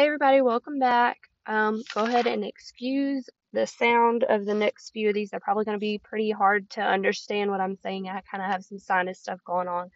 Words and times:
Hey 0.00 0.06
everybody, 0.06 0.40
welcome 0.40 0.78
back. 0.78 1.18
Um, 1.44 1.82
go 1.92 2.04
ahead 2.04 2.26
and 2.26 2.42
excuse 2.42 3.28
the 3.52 3.66
sound 3.66 4.24
of 4.24 4.46
the 4.46 4.54
next 4.54 4.92
few 4.92 5.08
of 5.08 5.14
these. 5.14 5.28
They're 5.28 5.40
probably 5.40 5.66
going 5.66 5.76
to 5.76 5.78
be 5.78 5.98
pretty 5.98 6.30
hard 6.30 6.70
to 6.70 6.80
understand 6.80 7.50
what 7.50 7.60
I'm 7.60 7.76
saying. 7.82 8.08
I 8.08 8.22
kind 8.22 8.42
of 8.42 8.50
have 8.50 8.64
some 8.64 8.78
sinus 8.78 9.18
stuff 9.18 9.40
going 9.44 9.68
on. 9.68 9.90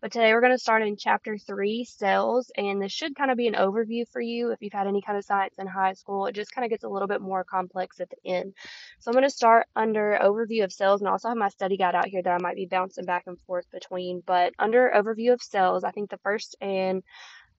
But 0.00 0.12
today 0.12 0.32
we're 0.32 0.42
going 0.42 0.52
to 0.52 0.58
start 0.58 0.82
in 0.82 0.96
chapter 0.96 1.36
three, 1.38 1.82
cells, 1.82 2.52
and 2.56 2.80
this 2.80 2.92
should 2.92 3.16
kind 3.16 3.32
of 3.32 3.36
be 3.36 3.48
an 3.48 3.54
overview 3.54 4.06
for 4.12 4.20
you 4.20 4.52
if 4.52 4.62
you've 4.62 4.72
had 4.72 4.86
any 4.86 5.02
kind 5.02 5.18
of 5.18 5.24
science 5.24 5.54
in 5.58 5.66
high 5.66 5.94
school. 5.94 6.26
It 6.26 6.36
just 6.36 6.52
kind 6.52 6.64
of 6.64 6.70
gets 6.70 6.84
a 6.84 6.88
little 6.88 7.08
bit 7.08 7.20
more 7.20 7.42
complex 7.42 7.98
at 7.98 8.10
the 8.10 8.30
end. 8.30 8.54
So 9.00 9.10
I'm 9.10 9.14
going 9.14 9.24
to 9.24 9.30
start 9.30 9.66
under 9.74 10.16
overview 10.22 10.62
of 10.62 10.72
cells 10.72 11.00
and 11.00 11.08
also 11.08 11.26
have 11.26 11.36
my 11.36 11.48
study 11.48 11.76
guide 11.76 11.96
out 11.96 12.06
here 12.06 12.22
that 12.22 12.32
I 12.32 12.38
might 12.40 12.54
be 12.54 12.66
bouncing 12.66 13.06
back 13.06 13.24
and 13.26 13.40
forth 13.40 13.68
between. 13.72 14.22
But 14.24 14.52
under 14.60 14.92
overview 14.94 15.32
of 15.32 15.42
cells, 15.42 15.82
I 15.82 15.90
think 15.90 16.10
the 16.10 16.18
first 16.18 16.54
and 16.60 17.02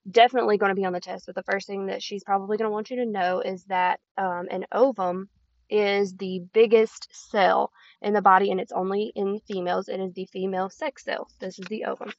definitely 0.09 0.57
going 0.57 0.69
to 0.69 0.79
be 0.79 0.85
on 0.85 0.93
the 0.93 0.99
test. 0.99 1.25
But 1.25 1.35
the 1.35 1.43
first 1.43 1.67
thing 1.67 1.87
that 1.87 2.03
she's 2.03 2.23
probably 2.23 2.57
going 2.57 2.69
to 2.69 2.73
want 2.73 2.89
you 2.89 2.97
to 2.97 3.05
know 3.05 3.41
is 3.41 3.63
that 3.65 3.99
um, 4.17 4.47
an 4.51 4.65
ovum 4.71 5.29
is 5.69 6.15
the 6.15 6.41
biggest 6.53 7.07
cell 7.11 7.71
in 8.01 8.13
the 8.13 8.21
body, 8.21 8.51
and 8.51 8.59
it's 8.59 8.71
only 8.71 9.11
in 9.15 9.39
females. 9.47 9.87
It 9.87 9.99
is 9.99 10.13
the 10.13 10.25
female 10.25 10.69
sex 10.69 11.03
cell. 11.03 11.29
This 11.39 11.59
is 11.59 11.65
the 11.67 11.85
ovum. 11.85 12.11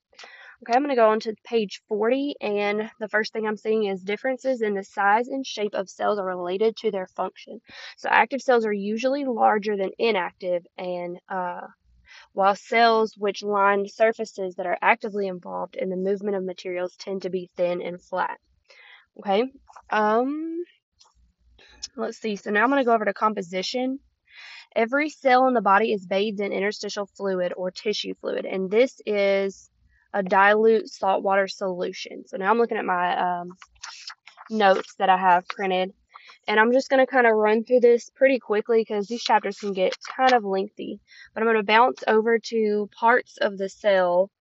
Okay, 0.62 0.74
I'm 0.74 0.82
going 0.82 0.90
to 0.90 0.94
go 0.94 1.08
on 1.08 1.20
to 1.20 1.34
page 1.42 1.80
40, 1.88 2.34
and 2.42 2.90
the 3.00 3.08
first 3.08 3.32
thing 3.32 3.46
I'm 3.46 3.56
seeing 3.56 3.86
is 3.86 4.02
differences 4.02 4.60
in 4.60 4.74
the 4.74 4.84
size 4.84 5.28
and 5.28 5.46
shape 5.46 5.74
of 5.74 5.88
cells 5.88 6.18
are 6.18 6.26
related 6.26 6.76
to 6.78 6.90
their 6.90 7.06
function. 7.06 7.62
So 7.96 8.10
active 8.10 8.42
cells 8.42 8.66
are 8.66 8.72
usually 8.72 9.24
larger 9.24 9.78
than 9.78 9.90
inactive, 9.98 10.66
and 10.76 11.18
uh, 11.30 11.62
while 12.32 12.54
cells 12.54 13.14
which 13.16 13.42
line 13.42 13.86
surfaces 13.88 14.54
that 14.56 14.66
are 14.66 14.78
actively 14.80 15.26
involved 15.26 15.76
in 15.76 15.90
the 15.90 15.96
movement 15.96 16.36
of 16.36 16.44
materials 16.44 16.96
tend 16.96 17.22
to 17.22 17.30
be 17.30 17.50
thin 17.56 17.82
and 17.82 18.00
flat. 18.00 18.38
Okay, 19.18 19.44
um, 19.90 20.62
let's 21.96 22.18
see. 22.18 22.36
So 22.36 22.50
now 22.50 22.62
I'm 22.62 22.70
going 22.70 22.80
to 22.80 22.84
go 22.84 22.94
over 22.94 23.04
to 23.04 23.12
composition. 23.12 23.98
Every 24.76 25.10
cell 25.10 25.48
in 25.48 25.54
the 25.54 25.60
body 25.60 25.92
is 25.92 26.06
bathed 26.06 26.40
in 26.40 26.52
interstitial 26.52 27.06
fluid 27.06 27.52
or 27.56 27.70
tissue 27.70 28.14
fluid, 28.20 28.46
and 28.46 28.70
this 28.70 29.00
is 29.04 29.68
a 30.12 30.22
dilute 30.22 30.88
saltwater 30.88 31.48
solution. 31.48 32.24
So 32.26 32.36
now 32.36 32.50
I'm 32.50 32.58
looking 32.58 32.78
at 32.78 32.84
my 32.84 33.40
um, 33.40 33.52
notes 34.48 34.94
that 34.98 35.08
I 35.08 35.16
have 35.16 35.46
printed. 35.48 35.92
And 36.50 36.58
I'm 36.58 36.72
just 36.72 36.90
going 36.90 36.98
to 36.98 37.06
kind 37.06 37.28
of 37.28 37.36
run 37.36 37.62
through 37.62 37.78
this 37.78 38.10
pretty 38.10 38.40
quickly 38.40 38.80
because 38.80 39.06
these 39.06 39.22
chapters 39.22 39.60
can 39.60 39.72
get 39.72 39.96
kind 40.16 40.32
of 40.32 40.44
lengthy. 40.44 40.98
But 41.32 41.44
I'm 41.44 41.46
going 41.46 41.58
to 41.58 41.62
bounce 41.62 42.02
over 42.08 42.40
to 42.40 42.90
parts 42.92 43.36
of 43.36 43.56
the 43.56 43.68
cell. 43.68 44.32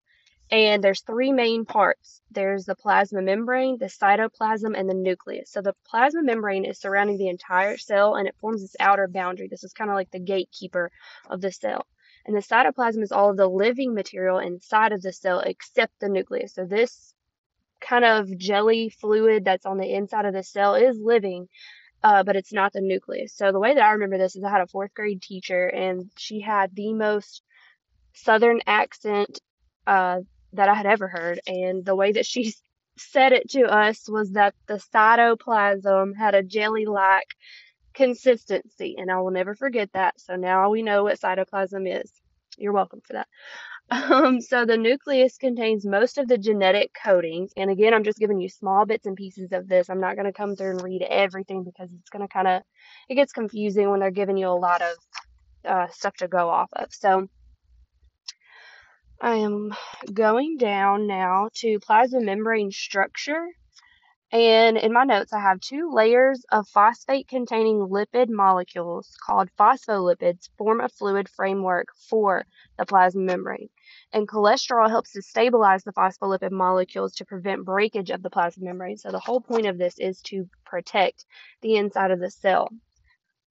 And 0.50 0.84
there's 0.84 1.02
three 1.02 1.32
main 1.32 1.66
parts. 1.66 2.24
There's 2.32 2.66
the 2.66 2.74
plasma 2.74 3.22
membrane, 3.22 3.78
the 3.78 3.86
cytoplasm, 3.86 4.76
and 4.76 4.90
the 4.90 4.96
nucleus. 4.96 5.52
So 5.52 5.62
the 5.62 5.76
plasma 5.86 6.24
membrane 6.24 6.66
is 6.66 6.80
surrounding 6.80 7.20
the 7.20 7.30
entire 7.30 7.78
cell 7.78 8.16
and 8.16 8.28
it 8.28 8.34
forms 8.42 8.64
this 8.64 8.76
outer 8.80 9.08
boundary. 9.08 9.48
This 9.48 9.64
is 9.64 9.74
kind 9.74 9.92
of 9.92 9.96
like 9.96 10.10
the 10.10 10.18
gatekeeper 10.18 10.90
of 11.30 11.42
the 11.42 11.52
cell. 11.52 11.86
And 12.26 12.36
the 12.36 12.42
cytoplasm 12.42 13.04
is 13.04 13.12
all 13.12 13.30
of 13.30 13.38
the 13.38 13.46
living 13.46 13.94
material 13.94 14.40
inside 14.40 14.94
of 14.94 15.04
the 15.04 15.14
cell 15.14 15.42
except 15.42 16.00
the 16.00 16.10
nucleus. 16.10 16.56
So 16.56 16.66
this 16.66 17.14
kind 17.80 18.04
of 18.04 18.36
jelly 18.38 18.90
fluid 18.90 19.46
that's 19.46 19.68
on 19.68 19.78
the 19.78 19.94
inside 19.94 20.26
of 20.26 20.34
the 20.34 20.44
cell 20.44 20.76
is 20.76 21.00
living, 21.00 21.48
uh, 22.04 22.24
but 22.24 22.36
it's 22.36 22.54
not 22.54 22.74
the 22.74 22.82
nucleus. 22.82 23.34
So 23.36 23.52
the 23.52 23.60
way 23.60 23.74
that 23.74 23.84
I 23.84 23.92
remember 23.92 24.18
this 24.18 24.36
is 24.36 24.44
I 24.44 24.50
had 24.50 24.62
a 24.62 24.68
fourth 24.68 24.94
grade 24.94 25.22
teacher, 25.22 25.68
and 25.68 26.10
she 26.18 26.42
had 26.42 26.76
the 26.76 26.94
most 26.94 27.42
southern 28.16 28.62
accent 28.68 29.40
uh, 29.88 30.20
that 30.54 30.70
I 30.70 30.76
had 30.76 30.86
ever 30.86 31.08
heard. 31.08 31.42
And 31.48 31.86
the 31.86 31.96
way 31.96 32.14
that 32.14 32.26
she 32.26 32.54
said 32.98 33.34
it 33.34 33.50
to 33.52 33.64
us 33.64 34.10
was 34.10 34.32
that 34.34 34.56
the 34.68 34.82
cytoplasm 34.94 36.16
had 36.18 36.36
a 36.36 36.44
jelly 36.44 36.86
like 36.86 37.28
consistency, 37.94 38.96
and 38.98 39.12
I 39.12 39.20
will 39.22 39.32
never 39.32 39.56
forget 39.56 39.92
that. 39.94 40.20
So 40.20 40.36
now 40.36 40.70
we 40.70 40.84
know 40.84 41.04
what 41.04 41.20
cytoplasm 41.20 42.02
is. 42.04 42.12
You're 42.58 42.74
welcome 42.74 43.02
for 43.06 43.14
that. 43.14 43.28
Um, 43.92 44.40
so 44.42 44.66
the 44.66 44.78
nucleus 44.78 45.38
contains 45.38 45.86
most 45.86 46.18
of 46.18 46.28
the 46.28 46.38
genetic 46.38 46.92
codings. 46.94 47.50
And 47.58 47.72
again, 47.72 47.94
I'm 47.94 48.04
just 48.04 48.20
giving 48.20 48.40
you 48.40 48.50
small 48.50 48.86
bits 48.86 49.06
and 49.06 49.16
pieces 49.16 49.52
of 49.52 49.68
this. 49.68 49.90
I'm 49.90 50.00
not 50.00 50.16
going 50.16 50.28
to 50.28 50.34
come 50.34 50.56
through 50.56 50.72
and 50.72 50.82
read 50.84 51.02
everything 51.02 51.64
because 51.64 51.90
it's 52.00 52.10
going 52.10 52.28
to 52.28 52.32
kind 52.32 52.48
of, 52.48 52.62
it 53.10 53.16
gets 53.16 53.34
confusing 53.34 53.90
when 53.90 54.00
they're 54.00 54.12
giving 54.12 54.38
you 54.38 54.48
a 54.48 54.52
lot 54.52 54.82
of 54.82 54.96
uh, 55.66 55.88
stuff 55.92 56.16
to 56.18 56.28
go 56.28 56.50
off 56.50 56.70
of. 56.74 56.90
So 56.92 57.28
I 59.22 59.36
am 59.38 59.74
going 60.14 60.58
down 60.58 61.08
now 61.08 61.50
to 61.56 61.80
plasma 61.80 62.22
membrane 62.22 62.72
structure. 62.72 63.46
And 64.32 64.78
in 64.78 64.94
my 64.94 65.06
notes, 65.06 65.34
I 65.34 65.40
have 65.40 65.60
two 65.60 65.90
layers 65.92 66.46
of 66.52 66.68
phosphate 66.68 67.28
containing 67.28 67.80
lipid 67.80 68.30
molecules 68.30 69.18
called 69.26 69.50
phospholipids 69.58 70.50
form 70.56 70.82
a 70.82 70.90
fluid 70.90 71.28
framework 71.28 71.88
for 72.10 72.46
the 72.78 72.86
plasma 72.86 73.22
membrane. 73.22 73.70
And 74.14 74.28
cholesterol 74.28 74.88
helps 74.88 75.14
to 75.14 75.24
stabilize 75.24 75.84
the 75.84 75.94
phospholipid 75.94 76.52
molecules 76.52 77.16
to 77.16 77.26
prevent 77.26 77.66
breakage 77.66 78.12
of 78.12 78.22
the 78.22 78.30
plasma 78.30 78.66
membrane. 78.66 78.98
So 78.98 79.10
the 79.10 79.20
whole 79.20 79.42
point 79.42 79.66
of 79.66 79.80
this 79.80 79.98
is 79.98 80.22
to 80.24 80.48
protect 80.64 81.26
the 81.62 81.78
inside 81.78 82.12
of 82.12 82.20
the 82.20 82.30
cell. 82.30 82.70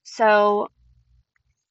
So 0.04 0.68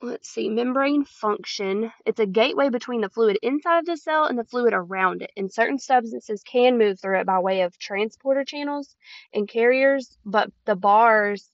let's 0.01 0.29
see, 0.29 0.49
membrane 0.49 1.05
function. 1.05 1.91
It's 2.05 2.19
a 2.19 2.25
gateway 2.25 2.69
between 2.69 3.01
the 3.01 3.09
fluid 3.09 3.39
inside 3.41 3.79
of 3.79 3.85
the 3.85 3.97
cell 3.97 4.25
and 4.25 4.37
the 4.37 4.43
fluid 4.43 4.73
around 4.73 5.21
it. 5.23 5.31
And 5.35 5.51
certain 5.51 5.79
substances 5.79 6.43
can 6.43 6.77
move 6.77 6.99
through 6.99 7.19
it 7.19 7.25
by 7.25 7.39
way 7.39 7.61
of 7.61 7.77
transporter 7.79 8.43
channels 8.43 8.95
and 9.33 9.47
carriers, 9.47 10.17
but 10.23 10.51
the 10.65 10.75
bars, 10.75 11.51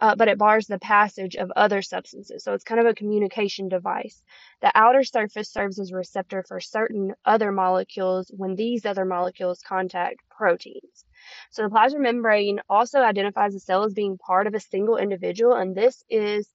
uh, 0.00 0.14
but 0.16 0.28
it 0.28 0.38
bars 0.38 0.66
the 0.66 0.78
passage 0.78 1.34
of 1.36 1.50
other 1.56 1.80
substances. 1.80 2.44
So 2.44 2.52
it's 2.52 2.64
kind 2.64 2.80
of 2.80 2.86
a 2.86 2.94
communication 2.94 3.68
device. 3.68 4.22
The 4.60 4.70
outer 4.74 5.02
surface 5.02 5.50
serves 5.50 5.78
as 5.78 5.90
a 5.90 5.96
receptor 5.96 6.44
for 6.46 6.60
certain 6.60 7.14
other 7.24 7.52
molecules 7.52 8.30
when 8.36 8.54
these 8.54 8.84
other 8.84 9.06
molecules 9.06 9.62
contact 9.66 10.20
proteins. 10.30 11.04
So 11.50 11.62
the 11.62 11.70
plasma 11.70 12.00
membrane 12.00 12.60
also 12.68 13.00
identifies 13.00 13.54
the 13.54 13.60
cell 13.60 13.84
as 13.84 13.94
being 13.94 14.18
part 14.18 14.46
of 14.46 14.54
a 14.54 14.60
single 14.60 14.98
individual, 14.98 15.54
and 15.54 15.74
this 15.74 16.04
is 16.10 16.48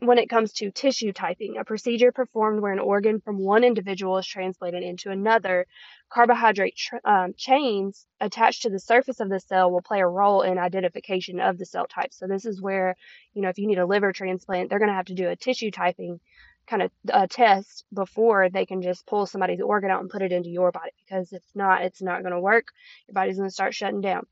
when 0.00 0.18
it 0.18 0.30
comes 0.30 0.52
to 0.54 0.70
tissue 0.70 1.12
typing, 1.12 1.56
a 1.58 1.64
procedure 1.64 2.10
performed 2.10 2.60
where 2.60 2.72
an 2.72 2.78
organ 2.78 3.20
from 3.20 3.38
one 3.38 3.64
individual 3.64 4.16
is 4.18 4.26
transplanted 4.26 4.82
into 4.82 5.10
another. 5.10 5.66
Carbohydrate 6.08 6.76
tr- 6.76 6.96
um, 7.04 7.34
chains 7.36 8.06
attached 8.20 8.62
to 8.62 8.70
the 8.70 8.80
surface 8.80 9.20
of 9.20 9.28
the 9.28 9.40
cell 9.40 9.70
will 9.70 9.82
play 9.82 10.00
a 10.00 10.06
role 10.06 10.42
in 10.42 10.58
identification 10.58 11.38
of 11.38 11.58
the 11.58 11.66
cell 11.66 11.86
type. 11.86 12.12
So 12.12 12.26
this 12.26 12.46
is 12.46 12.62
where, 12.62 12.96
you 13.34 13.42
know, 13.42 13.50
if 13.50 13.58
you 13.58 13.66
need 13.66 13.78
a 13.78 13.86
liver 13.86 14.12
transplant, 14.12 14.70
they're 14.70 14.78
going 14.78 14.88
to 14.88 14.94
have 14.94 15.06
to 15.06 15.14
do 15.14 15.28
a 15.28 15.36
tissue 15.36 15.70
typing 15.70 16.18
kind 16.66 16.82
of 16.82 16.90
a 17.12 17.26
test 17.26 17.84
before 17.92 18.48
they 18.48 18.64
can 18.64 18.80
just 18.80 19.06
pull 19.06 19.26
somebody's 19.26 19.60
organ 19.60 19.90
out 19.90 20.00
and 20.00 20.10
put 20.10 20.22
it 20.22 20.32
into 20.32 20.48
your 20.48 20.70
body 20.70 20.92
because 21.04 21.32
if 21.32 21.42
not, 21.54 21.82
it's 21.82 22.00
not 22.00 22.22
going 22.22 22.32
to 22.32 22.40
work. 22.40 22.66
Your 23.08 23.14
body's 23.14 23.36
going 23.36 23.48
to 23.48 23.52
start 23.52 23.74
shutting 23.74 24.00
down. 24.00 24.26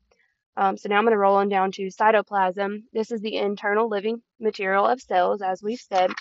Um, 0.59 0.75
so 0.75 0.89
now 0.89 0.97
I'm 0.97 1.05
going 1.05 1.13
to 1.13 1.17
roll 1.17 1.37
on 1.37 1.47
down 1.47 1.71
to 1.73 1.87
cytoplasm. 1.87 2.83
This 2.91 3.11
is 3.11 3.21
the 3.21 3.37
internal 3.37 3.87
living 3.87 4.21
material 4.41 4.85
of 4.85 4.99
cells, 4.99 5.41
as 5.41 5.63
we've 5.63 5.79
said. 5.79 6.11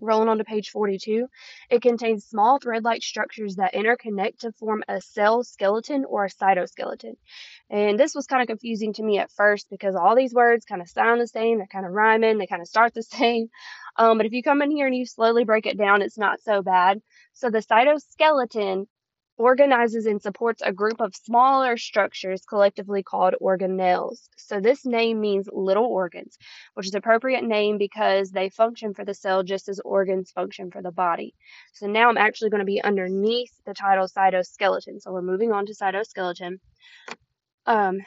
Rolling 0.00 0.28
on 0.28 0.38
to 0.38 0.44
page 0.44 0.70
42, 0.70 1.26
it 1.68 1.82
contains 1.82 2.24
small 2.24 2.60
thread-like 2.60 3.02
structures 3.02 3.56
that 3.56 3.74
interconnect 3.74 4.38
to 4.38 4.52
form 4.52 4.84
a 4.86 5.00
cell 5.00 5.42
skeleton 5.42 6.04
or 6.04 6.24
a 6.24 6.30
cytoskeleton. 6.30 7.14
And 7.68 7.98
this 7.98 8.14
was 8.14 8.28
kind 8.28 8.40
of 8.40 8.46
confusing 8.46 8.92
to 8.92 9.02
me 9.02 9.18
at 9.18 9.32
first 9.32 9.68
because 9.68 9.96
all 9.96 10.14
these 10.14 10.32
words 10.32 10.64
kind 10.64 10.80
of 10.80 10.88
sound 10.88 11.20
the 11.20 11.26
same, 11.26 11.58
they're 11.58 11.66
kind 11.66 11.84
of 11.84 11.90
rhyming, 11.90 12.38
they 12.38 12.46
kind 12.46 12.62
of 12.62 12.68
start 12.68 12.94
the 12.94 13.02
same. 13.18 13.48
Um, 13.96 14.18
but 14.18 14.26
if 14.26 14.32
you 14.32 14.44
come 14.44 14.62
in 14.62 14.70
here 14.70 14.86
and 14.86 14.94
you 14.94 15.04
slowly 15.04 15.42
break 15.42 15.66
it 15.66 15.76
down, 15.76 16.00
it's 16.02 16.16
not 16.16 16.40
so 16.42 16.62
bad. 16.62 17.02
So 17.32 17.50
the 17.50 17.58
cytoskeleton 17.58 18.86
organizes 19.38 20.06
and 20.06 20.20
supports 20.20 20.60
a 20.64 20.72
group 20.72 21.00
of 21.00 21.14
smaller 21.14 21.76
structures 21.76 22.42
collectively 22.44 23.02
called 23.02 23.34
organelles. 23.40 24.28
So 24.36 24.60
this 24.60 24.84
name 24.84 25.20
means 25.20 25.48
little 25.52 25.86
organs, 25.86 26.36
which 26.74 26.86
is 26.86 26.94
appropriate 26.94 27.44
name 27.44 27.78
because 27.78 28.30
they 28.30 28.48
function 28.48 28.94
for 28.94 29.04
the 29.04 29.14
cell 29.14 29.42
just 29.44 29.68
as 29.68 29.80
organs 29.80 30.32
function 30.32 30.70
for 30.70 30.82
the 30.82 30.90
body. 30.90 31.34
So 31.72 31.86
now 31.86 32.08
I'm 32.08 32.18
actually 32.18 32.50
going 32.50 32.60
to 32.60 32.66
be 32.66 32.82
underneath 32.82 33.52
the 33.64 33.74
title 33.74 34.08
cytoskeleton. 34.08 35.00
So 35.00 35.12
we're 35.12 35.22
moving 35.22 35.52
on 35.52 35.66
to 35.66 35.74
cytoskeleton. 35.74 36.58
Um, 37.64 38.00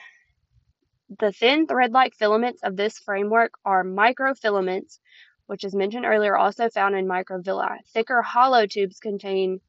the 1.20 1.32
thin 1.32 1.68
thread-like 1.68 2.14
filaments 2.16 2.62
of 2.64 2.76
this 2.76 3.00
framework 3.00 3.54
are 3.66 3.84
microfilaments, 3.84 5.00
which 5.48 5.64
as 5.64 5.76
mentioned 5.76 6.06
earlier, 6.06 6.38
also 6.38 6.70
found 6.70 6.96
in 6.96 7.06
microvilli. 7.06 7.78
Thicker 7.94 8.22
hollow 8.22 8.66
tubes 8.66 9.00
contain 9.00 9.60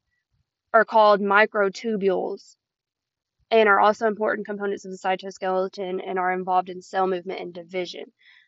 are 0.73 0.85
called 0.85 1.21
microtubules 1.21 2.55
and 3.51 3.69
are 3.69 3.79
also 3.79 4.07
important 4.07 4.47
components 4.47 4.85
of 4.85 4.91
the 4.91 4.97
cytoskeleton 4.97 6.01
and 6.05 6.17
are 6.17 6.33
involved 6.33 6.69
in 6.69 6.81
cell 6.81 7.07
movement 7.07 7.39
and 7.39 7.53
division. 7.53 8.05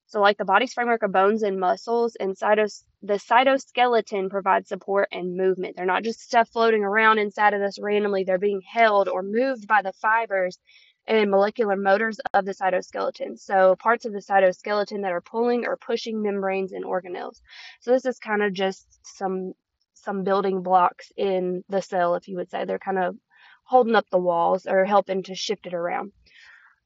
So, 0.08 0.22
like 0.22 0.38
the 0.38 0.46
body's 0.46 0.74
framework 0.74 1.04
of 1.04 1.12
bones 1.12 1.44
and 1.44 1.60
muscles, 1.60 2.16
and 2.16 2.36
cytos- 2.36 2.84
the 3.02 3.16
cytoskeleton 3.16 4.30
provides 4.30 4.70
support 4.70 5.10
and 5.12 5.36
movement. 5.36 5.76
They're 5.76 5.86
not 5.86 6.04
just 6.04 6.22
stuff 6.22 6.50
floating 6.50 6.84
around 6.84 7.18
inside 7.18 7.54
of 7.54 7.62
us 7.62 7.80
randomly, 7.80 8.24
they're 8.24 8.38
being 8.38 8.62
held 8.62 9.08
or 9.10 9.24
moved 9.24 9.68
by 9.68 9.82
the 9.82 9.94
fibers 9.94 10.60
and 11.08 11.30
molecular 11.30 11.76
motors 11.76 12.20
of 12.34 12.46
the 12.46 12.54
cytoskeleton. 12.54 13.38
So 13.38 13.76
parts 13.76 14.06
of 14.06 14.14
the 14.14 14.20
cytoskeleton 14.20 15.02
that 15.02 15.12
are 15.12 15.22
pulling 15.22 15.66
or 15.66 15.78
pushing 15.78 16.22
membranes 16.22 16.72
and 16.72 16.86
organelles. 16.86 17.42
So 17.82 17.92
this 17.92 18.06
is 18.06 18.18
kind 18.18 18.42
of 18.42 18.54
just 18.54 18.88
some 19.04 19.54
some 20.06 20.24
building 20.24 20.62
blocks 20.62 21.12
in 21.18 21.64
the 21.68 21.82
cell, 21.82 22.16
if 22.16 22.28
you 22.28 22.38
would 22.38 22.50
say. 22.50 22.64
They're 22.64 22.80
kind 22.80 23.00
of 23.00 23.18
holding 23.64 23.96
up 23.96 24.06
the 24.12 24.20
walls 24.20 24.66
or 24.68 24.86
helping 24.86 25.24
to 25.24 25.36
shift 25.36 25.66
it 25.66 25.74
around. 25.74 26.14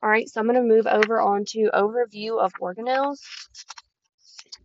All 0.01 0.09
right, 0.09 0.27
so 0.27 0.39
I'm 0.39 0.47
going 0.47 0.55
to 0.55 0.75
move 0.75 0.87
over 0.87 1.19
on 1.19 1.43
to 1.49 1.69
overview 1.73 2.39
of 2.39 2.53
organelles. 2.61 3.19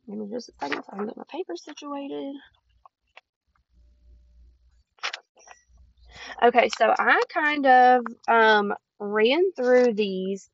Give 0.07 0.19
me 0.19 0.27
just 0.31 0.51
a 0.51 0.53
second 0.61 0.85
so 0.85 0.91
I 0.93 0.97
can 0.97 1.07
get 1.07 1.17
my 1.17 1.25
paper 1.29 1.55
situated. 1.57 2.35
Okay, 6.43 6.69
so 6.79 6.95
I 6.97 7.21
kind 7.33 7.67
of 7.67 8.05
um, 8.29 8.75
ran 8.99 9.53
through 9.53 9.95
these 9.95 10.49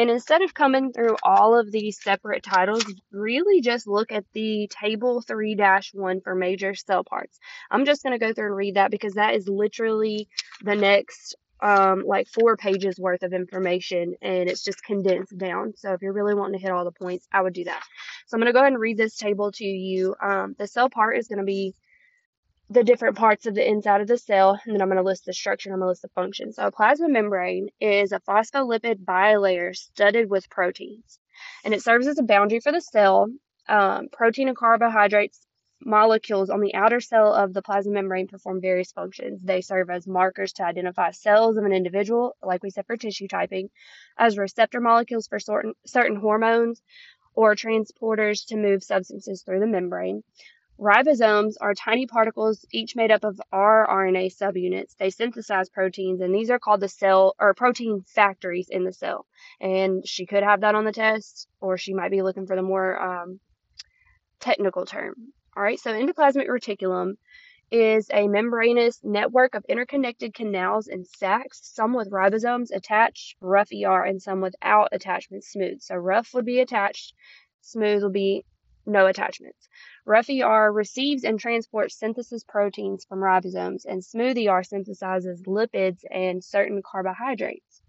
and 0.00 0.08
instead 0.08 0.40
of 0.40 0.54
coming 0.54 0.94
through 0.94 1.16
all 1.22 1.58
of 1.58 1.70
these 1.70 2.02
separate 2.02 2.42
titles, 2.42 2.82
really 3.12 3.60
just 3.60 3.86
look 3.86 4.10
at 4.12 4.24
the 4.32 4.66
table 4.70 5.22
3-1 5.28 6.24
for 6.24 6.34
major 6.34 6.74
cell 6.74 7.04
parts. 7.04 7.38
I'm 7.70 7.84
just 7.84 8.02
going 8.02 8.18
to 8.18 8.26
go 8.26 8.32
through 8.32 8.46
and 8.46 8.56
read 8.56 8.76
that 8.76 8.90
because 8.90 9.12
that 9.14 9.34
is 9.34 9.46
literally 9.46 10.26
the 10.62 10.74
next 10.74 11.36
um, 11.60 12.04
like 12.06 12.28
four 12.28 12.56
pages 12.56 12.98
worth 12.98 13.22
of 13.22 13.34
information 13.34 14.14
and 14.22 14.48
it's 14.48 14.64
just 14.64 14.82
condensed 14.82 15.36
down. 15.36 15.74
So 15.76 15.92
if 15.92 16.00
you're 16.00 16.14
really 16.14 16.34
wanting 16.34 16.58
to 16.58 16.62
hit 16.62 16.72
all 16.72 16.86
the 16.86 16.92
points, 16.92 17.28
I 17.30 17.42
would 17.42 17.52
do 17.52 17.64
that. 17.64 17.82
So 18.26 18.36
I'm 18.36 18.40
going 18.40 18.46
to 18.46 18.54
go 18.54 18.60
ahead 18.60 18.72
and 18.72 18.80
read 18.80 18.96
this 18.96 19.18
table 19.18 19.52
to 19.52 19.64
you. 19.66 20.14
Um, 20.22 20.56
the 20.58 20.66
cell 20.66 20.88
part 20.88 21.18
is 21.18 21.28
going 21.28 21.40
to 21.40 21.44
be 21.44 21.74
the 22.70 22.84
different 22.84 23.16
parts 23.16 23.46
of 23.46 23.54
the 23.56 23.68
inside 23.68 24.00
of 24.00 24.06
the 24.06 24.16
cell, 24.16 24.60
and 24.64 24.72
then 24.72 24.80
I'm 24.80 24.88
going 24.88 24.96
to 24.96 25.02
list 25.02 25.26
the 25.26 25.32
structure 25.32 25.68
and 25.68 25.74
I'm 25.74 25.80
going 25.80 25.88
to 25.88 25.90
list 25.90 26.02
the 26.02 26.08
function. 26.08 26.52
So 26.52 26.66
a 26.66 26.70
plasma 26.70 27.08
membrane 27.08 27.68
is 27.80 28.12
a 28.12 28.20
phospholipid 28.20 29.04
bilayer 29.04 29.74
studded 29.74 30.30
with 30.30 30.48
proteins, 30.48 31.18
and 31.64 31.74
it 31.74 31.82
serves 31.82 32.06
as 32.06 32.18
a 32.18 32.22
boundary 32.22 32.60
for 32.60 32.70
the 32.70 32.80
cell. 32.80 33.26
Um, 33.68 34.08
protein 34.10 34.48
and 34.48 34.56
carbohydrates 34.56 35.46
molecules 35.82 36.50
on 36.50 36.60
the 36.60 36.74
outer 36.74 37.00
cell 37.00 37.32
of 37.32 37.52
the 37.52 37.62
plasma 37.62 37.92
membrane 37.92 38.28
perform 38.28 38.60
various 38.60 38.92
functions. 38.92 39.42
They 39.42 39.62
serve 39.62 39.90
as 39.90 40.06
markers 40.06 40.52
to 40.54 40.64
identify 40.64 41.10
cells 41.10 41.56
of 41.56 41.64
an 41.64 41.72
individual, 41.72 42.36
like 42.42 42.62
we 42.62 42.70
said 42.70 42.86
for 42.86 42.96
tissue 42.96 43.28
typing, 43.28 43.70
as 44.16 44.38
receptor 44.38 44.80
molecules 44.80 45.26
for 45.26 45.40
certain, 45.40 45.74
certain 45.86 46.16
hormones, 46.16 46.82
or 47.34 47.54
transporters 47.54 48.46
to 48.46 48.56
move 48.56 48.82
substances 48.82 49.42
through 49.42 49.60
the 49.60 49.66
membrane. 49.66 50.22
Ribosomes 50.80 51.56
are 51.60 51.74
tiny 51.74 52.06
particles, 52.06 52.64
each 52.72 52.96
made 52.96 53.10
up 53.10 53.22
of 53.22 53.38
rRNA 53.52 54.34
subunits. 54.34 54.96
They 54.96 55.10
synthesize 55.10 55.68
proteins, 55.68 56.22
and 56.22 56.34
these 56.34 56.48
are 56.48 56.58
called 56.58 56.80
the 56.80 56.88
cell 56.88 57.34
or 57.38 57.52
protein 57.52 58.02
factories 58.06 58.68
in 58.70 58.84
the 58.84 58.92
cell. 58.92 59.26
And 59.60 60.06
she 60.08 60.24
could 60.24 60.42
have 60.42 60.62
that 60.62 60.74
on 60.74 60.86
the 60.86 60.92
test, 60.92 61.48
or 61.60 61.76
she 61.76 61.92
might 61.92 62.10
be 62.10 62.22
looking 62.22 62.46
for 62.46 62.56
the 62.56 62.62
more 62.62 62.98
um, 62.98 63.40
technical 64.40 64.86
term. 64.86 65.14
All 65.54 65.62
right, 65.62 65.78
so 65.78 65.92
endoplasmic 65.92 66.48
reticulum 66.48 67.16
is 67.70 68.08
a 68.10 68.26
membranous 68.26 69.00
network 69.04 69.54
of 69.54 69.66
interconnected 69.68 70.32
canals 70.32 70.88
and 70.88 71.06
sacs, 71.06 71.60
some 71.62 71.92
with 71.92 72.10
ribosomes 72.10 72.70
attached, 72.74 73.36
rough 73.42 73.68
ER, 73.70 74.02
and 74.04 74.22
some 74.22 74.40
without 74.40 74.88
attachment 74.92 75.44
smooth. 75.44 75.82
So 75.82 75.94
rough 75.96 76.32
would 76.32 76.46
be 76.46 76.60
attached, 76.60 77.12
smooth 77.60 78.02
will 78.02 78.10
be 78.10 78.46
no 78.86 79.06
attachments. 79.06 79.68
Rough 80.06 80.30
ER 80.30 80.72
receives 80.72 81.24
and 81.24 81.38
transports 81.38 81.98
synthesis 81.98 82.44
proteins 82.44 83.04
from 83.04 83.20
ribosomes, 83.20 83.84
and 83.84 84.04
smooth 84.04 84.38
ER 84.38 84.62
synthesizes 84.62 85.42
lipids 85.42 86.04
and 86.10 86.42
certain 86.42 86.82
carbohydrates. 86.82 87.82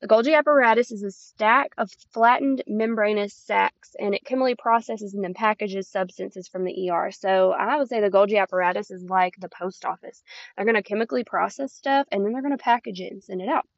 The 0.00 0.08
Golgi 0.08 0.36
apparatus 0.36 0.90
is 0.90 1.04
a 1.04 1.12
stack 1.12 1.70
of 1.78 1.88
flattened 2.12 2.64
membranous 2.66 3.34
sacs, 3.34 3.94
and 4.00 4.16
it 4.16 4.24
chemically 4.24 4.56
processes 4.56 5.14
and 5.14 5.22
then 5.22 5.32
packages 5.32 5.88
substances 5.88 6.48
from 6.48 6.64
the 6.64 6.90
ER. 6.90 7.12
So 7.12 7.52
I 7.52 7.76
would 7.76 7.88
say 7.88 8.00
the 8.00 8.10
Golgi 8.10 8.40
apparatus 8.40 8.90
is 8.90 9.04
like 9.04 9.36
the 9.38 9.48
post 9.48 9.84
office. 9.84 10.24
They're 10.56 10.64
going 10.64 10.74
to 10.74 10.82
chemically 10.82 11.22
process 11.22 11.72
stuff, 11.72 12.08
and 12.10 12.24
then 12.24 12.32
they're 12.32 12.42
going 12.42 12.56
to 12.56 12.58
package 12.58 13.00
it 13.00 13.12
and 13.12 13.22
send 13.22 13.42
it 13.42 13.48
out. 13.48 13.68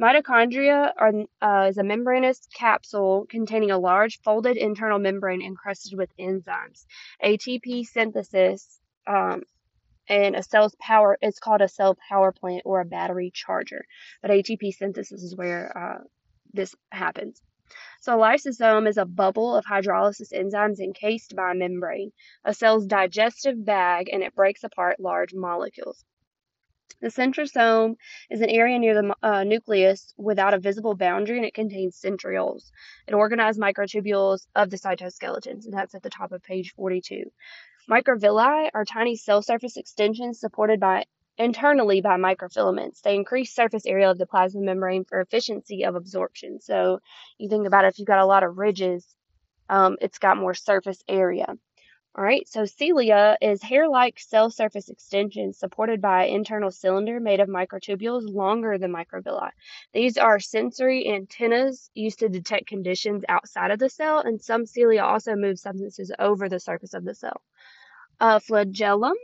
Mitochondria 0.00 0.94
are, 0.96 1.12
uh, 1.42 1.68
is 1.68 1.76
a 1.76 1.84
membranous 1.84 2.48
capsule 2.54 3.26
containing 3.28 3.70
a 3.70 3.76
large 3.76 4.18
folded 4.22 4.56
internal 4.56 4.98
membrane 4.98 5.42
encrusted 5.42 5.92
with 5.98 6.08
enzymes. 6.16 6.86
ATP 7.22 7.84
synthesis 7.84 8.80
um, 9.06 9.42
and 10.08 10.36
a 10.36 10.42
cell's 10.42 10.74
power 10.80 11.18
it's 11.20 11.38
called 11.38 11.60
a 11.60 11.68
cell 11.68 11.98
power 12.08 12.32
plant 12.32 12.62
or 12.64 12.80
a 12.80 12.86
battery 12.86 13.30
charger. 13.34 13.84
But 14.22 14.30
ATP 14.30 14.72
synthesis 14.72 15.22
is 15.22 15.36
where 15.36 15.76
uh, 15.76 16.04
this 16.54 16.74
happens. 16.90 17.42
So 18.00 18.16
lysosome 18.16 18.88
is 18.88 18.96
a 18.96 19.04
bubble 19.04 19.54
of 19.54 19.66
hydrolysis 19.66 20.32
enzymes 20.32 20.80
encased 20.80 21.36
by 21.36 21.50
a 21.50 21.54
membrane, 21.54 22.12
a 22.42 22.54
cell's 22.54 22.86
digestive 22.86 23.62
bag, 23.66 24.08
and 24.10 24.22
it 24.22 24.34
breaks 24.34 24.64
apart 24.64 24.98
large 24.98 25.34
molecules. 25.34 26.02
The 27.00 27.08
centrosome 27.08 27.96
is 28.28 28.40
an 28.42 28.50
area 28.50 28.78
near 28.78 28.94
the 28.94 29.14
uh, 29.22 29.44
nucleus 29.44 30.12
without 30.18 30.52
a 30.52 30.58
visible 30.58 30.94
boundary 30.94 31.38
and 31.38 31.46
it 31.46 31.54
contains 31.54 32.00
centrioles, 32.00 32.70
an 33.08 33.14
organized 33.14 33.58
microtubules 33.58 34.46
of 34.54 34.68
the 34.68 34.76
cytoskeletons, 34.76 35.64
and 35.64 35.72
that's 35.72 35.94
at 35.94 36.02
the 36.02 36.10
top 36.10 36.32
of 36.32 36.42
page 36.42 36.74
42. 36.74 37.24
Microvilli 37.88 38.70
are 38.74 38.84
tiny 38.84 39.16
cell 39.16 39.40
surface 39.40 39.76
extensions 39.76 40.40
supported 40.40 40.78
by 40.78 41.04
internally 41.38 42.02
by 42.02 42.18
microfilaments. 42.18 43.00
They 43.00 43.14
increase 43.14 43.54
surface 43.54 43.86
area 43.86 44.10
of 44.10 44.18
the 44.18 44.26
plasma 44.26 44.60
membrane 44.60 45.04
for 45.04 45.20
efficiency 45.20 45.84
of 45.84 45.94
absorption. 45.94 46.60
So 46.60 47.00
you 47.38 47.48
think 47.48 47.66
about 47.66 47.86
it, 47.86 47.88
if 47.88 47.98
you've 47.98 48.06
got 48.06 48.18
a 48.18 48.26
lot 48.26 48.42
of 48.42 48.58
ridges, 48.58 49.06
um, 49.70 49.96
it's 50.02 50.18
got 50.18 50.36
more 50.36 50.52
surface 50.52 51.02
area. 51.08 51.46
All 52.16 52.24
right, 52.24 52.46
so 52.48 52.64
cilia 52.64 53.38
is 53.40 53.62
hair-like 53.62 54.18
cell 54.18 54.50
surface 54.50 54.88
extensions 54.88 55.58
supported 55.58 56.00
by 56.00 56.24
an 56.24 56.34
internal 56.34 56.72
cylinder 56.72 57.20
made 57.20 57.38
of 57.38 57.48
microtubules 57.48 58.28
longer 58.28 58.78
than 58.78 58.92
microvilli. 58.92 59.50
These 59.92 60.18
are 60.18 60.40
sensory 60.40 61.08
antennas 61.08 61.88
used 61.94 62.18
to 62.18 62.28
detect 62.28 62.66
conditions 62.66 63.22
outside 63.28 63.70
of 63.70 63.78
the 63.78 63.88
cell, 63.88 64.18
and 64.18 64.42
some 64.42 64.66
cilia 64.66 65.04
also 65.04 65.36
move 65.36 65.60
substances 65.60 66.10
over 66.18 66.48
the 66.48 66.58
surface 66.58 66.94
of 66.94 67.04
the 67.04 67.14
cell. 67.14 67.42
Uh, 68.18 68.40
flagellum 68.40 69.16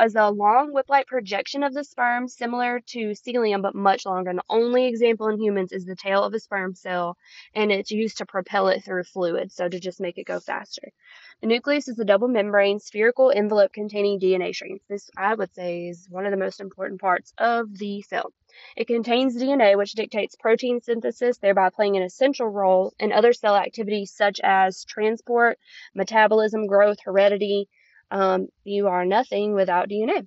is 0.00 0.14
a 0.14 0.30
long 0.30 0.72
whip-like 0.72 1.06
projection 1.06 1.62
of 1.62 1.72
the 1.72 1.84
sperm 1.84 2.28
similar 2.28 2.80
to 2.80 3.14
cilium 3.14 3.62
but 3.62 3.74
much 3.74 4.04
longer. 4.04 4.30
And 4.30 4.38
the 4.38 4.44
only 4.48 4.86
example 4.86 5.28
in 5.28 5.40
humans 5.40 5.72
is 5.72 5.84
the 5.84 5.96
tail 5.96 6.22
of 6.22 6.34
a 6.34 6.40
sperm 6.40 6.74
cell 6.74 7.16
and 7.54 7.72
it's 7.72 7.90
used 7.90 8.18
to 8.18 8.26
propel 8.26 8.68
it 8.68 8.84
through 8.84 9.04
fluid, 9.04 9.52
so 9.52 9.68
to 9.68 9.80
just 9.80 10.00
make 10.00 10.18
it 10.18 10.26
go 10.26 10.40
faster. 10.40 10.92
The 11.40 11.48
nucleus 11.48 11.88
is 11.88 11.98
a 11.98 12.04
double 12.04 12.28
membrane 12.28 12.78
spherical 12.78 13.30
envelope 13.34 13.72
containing 13.72 14.18
DNA 14.18 14.54
strands. 14.54 14.82
This, 14.88 15.10
I 15.16 15.34
would 15.34 15.54
say, 15.54 15.88
is 15.88 16.06
one 16.10 16.24
of 16.24 16.30
the 16.30 16.38
most 16.38 16.60
important 16.60 17.00
parts 17.00 17.32
of 17.38 17.76
the 17.76 18.02
cell. 18.02 18.32
It 18.76 18.86
contains 18.86 19.36
DNA, 19.36 19.76
which 19.76 19.92
dictates 19.92 20.36
protein 20.36 20.80
synthesis, 20.80 21.38
thereby 21.38 21.70
playing 21.70 21.96
an 21.96 22.02
essential 22.02 22.48
role 22.48 22.94
in 22.98 23.12
other 23.12 23.32
cell 23.32 23.56
activities 23.56 24.12
such 24.12 24.40
as 24.42 24.84
transport, 24.84 25.58
metabolism, 25.94 26.66
growth, 26.66 26.98
heredity, 27.04 27.68
um, 28.10 28.48
you 28.64 28.88
are 28.88 29.04
nothing 29.04 29.54
without 29.54 29.88
DNA. 29.88 30.26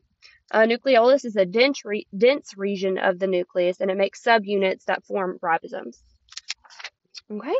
A 0.51 0.59
nucleolus 0.59 1.25
is 1.25 1.36
a 1.36 1.45
dense, 1.45 1.86
re- 1.86 2.07
dense 2.17 2.53
region 2.57 2.98
of 2.98 3.19
the 3.19 3.27
nucleus 3.27 3.79
and 3.79 3.91
it 3.91 3.98
makes 3.98 4.24
subunits 4.24 4.86
that 4.86 5.05
form 5.05 5.38
ribosomes. 5.43 5.98
Okay, 7.31 7.55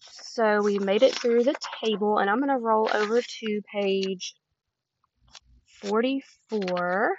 so 0.00 0.60
we 0.62 0.78
made 0.78 1.02
it 1.02 1.14
through 1.14 1.44
the 1.44 1.54
table 1.82 2.18
and 2.18 2.28
I'm 2.28 2.38
going 2.38 2.50
to 2.50 2.58
roll 2.58 2.90
over 2.92 3.22
to 3.22 3.62
page 3.72 4.34
44. 5.82 7.14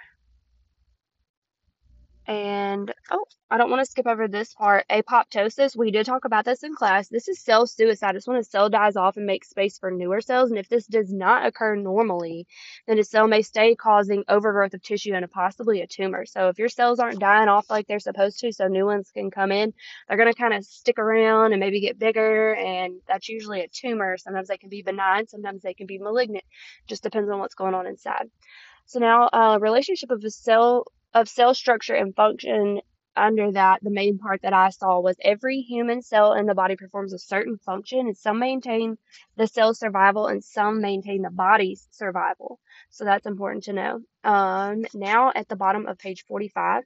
And, 2.26 2.92
oh, 3.12 3.24
I 3.48 3.56
don't 3.56 3.70
want 3.70 3.80
to 3.80 3.90
skip 3.90 4.08
over 4.08 4.26
this 4.26 4.52
part. 4.52 4.84
Apoptosis, 4.90 5.76
we 5.76 5.92
did 5.92 6.04
talk 6.04 6.24
about 6.24 6.44
this 6.44 6.64
in 6.64 6.74
class. 6.74 7.08
This 7.08 7.28
is 7.28 7.40
cell 7.40 7.68
suicide. 7.68 8.16
It's 8.16 8.26
when 8.26 8.38
a 8.38 8.42
cell 8.42 8.68
dies 8.68 8.96
off 8.96 9.16
and 9.16 9.24
makes 9.24 9.48
space 9.48 9.78
for 9.78 9.92
newer 9.92 10.20
cells. 10.20 10.50
And 10.50 10.58
if 10.58 10.68
this 10.68 10.86
does 10.86 11.12
not 11.12 11.46
occur 11.46 11.76
normally, 11.76 12.48
then 12.88 12.98
a 12.98 13.04
cell 13.04 13.28
may 13.28 13.42
stay 13.42 13.76
causing 13.76 14.24
overgrowth 14.28 14.74
of 14.74 14.82
tissue 14.82 15.14
and 15.14 15.30
possibly 15.30 15.82
a 15.82 15.86
tumor. 15.86 16.26
So 16.26 16.48
if 16.48 16.58
your 16.58 16.68
cells 16.68 16.98
aren't 16.98 17.20
dying 17.20 17.48
off 17.48 17.70
like 17.70 17.86
they're 17.86 18.00
supposed 18.00 18.40
to, 18.40 18.52
so 18.52 18.66
new 18.66 18.86
ones 18.86 19.12
can 19.14 19.30
come 19.30 19.52
in, 19.52 19.72
they're 20.08 20.18
going 20.18 20.32
to 20.32 20.38
kind 20.38 20.54
of 20.54 20.64
stick 20.64 20.98
around 20.98 21.52
and 21.52 21.60
maybe 21.60 21.80
get 21.80 22.00
bigger. 22.00 22.54
And 22.54 23.00
that's 23.06 23.28
usually 23.28 23.60
a 23.60 23.68
tumor. 23.68 24.16
Sometimes 24.16 24.48
they 24.48 24.58
can 24.58 24.68
be 24.68 24.82
benign, 24.82 25.28
sometimes 25.28 25.62
they 25.62 25.74
can 25.74 25.86
be 25.86 25.98
malignant. 25.98 26.44
Just 26.88 27.04
depends 27.04 27.30
on 27.30 27.38
what's 27.38 27.54
going 27.54 27.74
on 27.74 27.86
inside. 27.86 28.28
So 28.86 29.00
now, 29.00 29.28
uh, 29.32 29.58
relationship 29.60 30.10
of 30.10 30.22
a 30.24 30.30
cell 30.30 30.86
of 31.16 31.28
cell 31.30 31.54
structure 31.54 31.94
and 31.94 32.14
function 32.14 32.80
under 33.16 33.50
that, 33.52 33.82
the 33.82 33.90
main 33.90 34.18
part 34.18 34.42
that 34.42 34.52
I 34.52 34.68
saw 34.68 35.00
was 35.00 35.16
every 35.22 35.60
human 35.60 36.02
cell 36.02 36.34
in 36.34 36.44
the 36.44 36.54
body 36.54 36.76
performs 36.76 37.14
a 37.14 37.18
certain 37.18 37.56
function, 37.56 38.00
and 38.00 38.16
some 38.16 38.38
maintain 38.38 38.98
the 39.36 39.46
cell's 39.46 39.78
survival 39.78 40.26
and 40.26 40.44
some 40.44 40.82
maintain 40.82 41.22
the 41.22 41.30
body's 41.30 41.88
survival. 41.90 42.60
So 42.90 43.06
that's 43.06 43.24
important 43.24 43.64
to 43.64 43.72
know. 43.72 44.00
Um, 44.22 44.84
now, 44.92 45.32
at 45.34 45.48
the 45.48 45.56
bottom 45.56 45.86
of 45.86 45.98
page 45.98 46.24
45, 46.28 46.84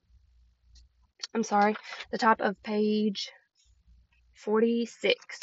I'm 1.34 1.42
sorry, 1.42 1.74
the 2.12 2.18
top 2.18 2.40
of 2.40 2.62
page 2.62 3.32
46. 4.34 5.40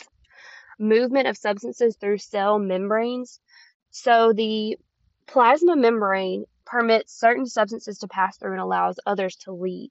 Movement 0.79 1.27
of 1.27 1.35
substances 1.35 1.97
through 1.97 2.19
cell 2.19 2.59
membranes. 2.59 3.41
So 3.89 4.31
the 4.31 4.77
plasma 5.25 5.75
membrane 5.75 6.45
permits 6.67 7.17
certain 7.17 7.45
substances 7.45 7.97
to 7.99 8.07
pass 8.07 8.37
through 8.37 8.51
and 8.51 8.61
allows 8.61 8.99
others 9.05 9.35
to 9.37 9.51
leave. 9.51 9.89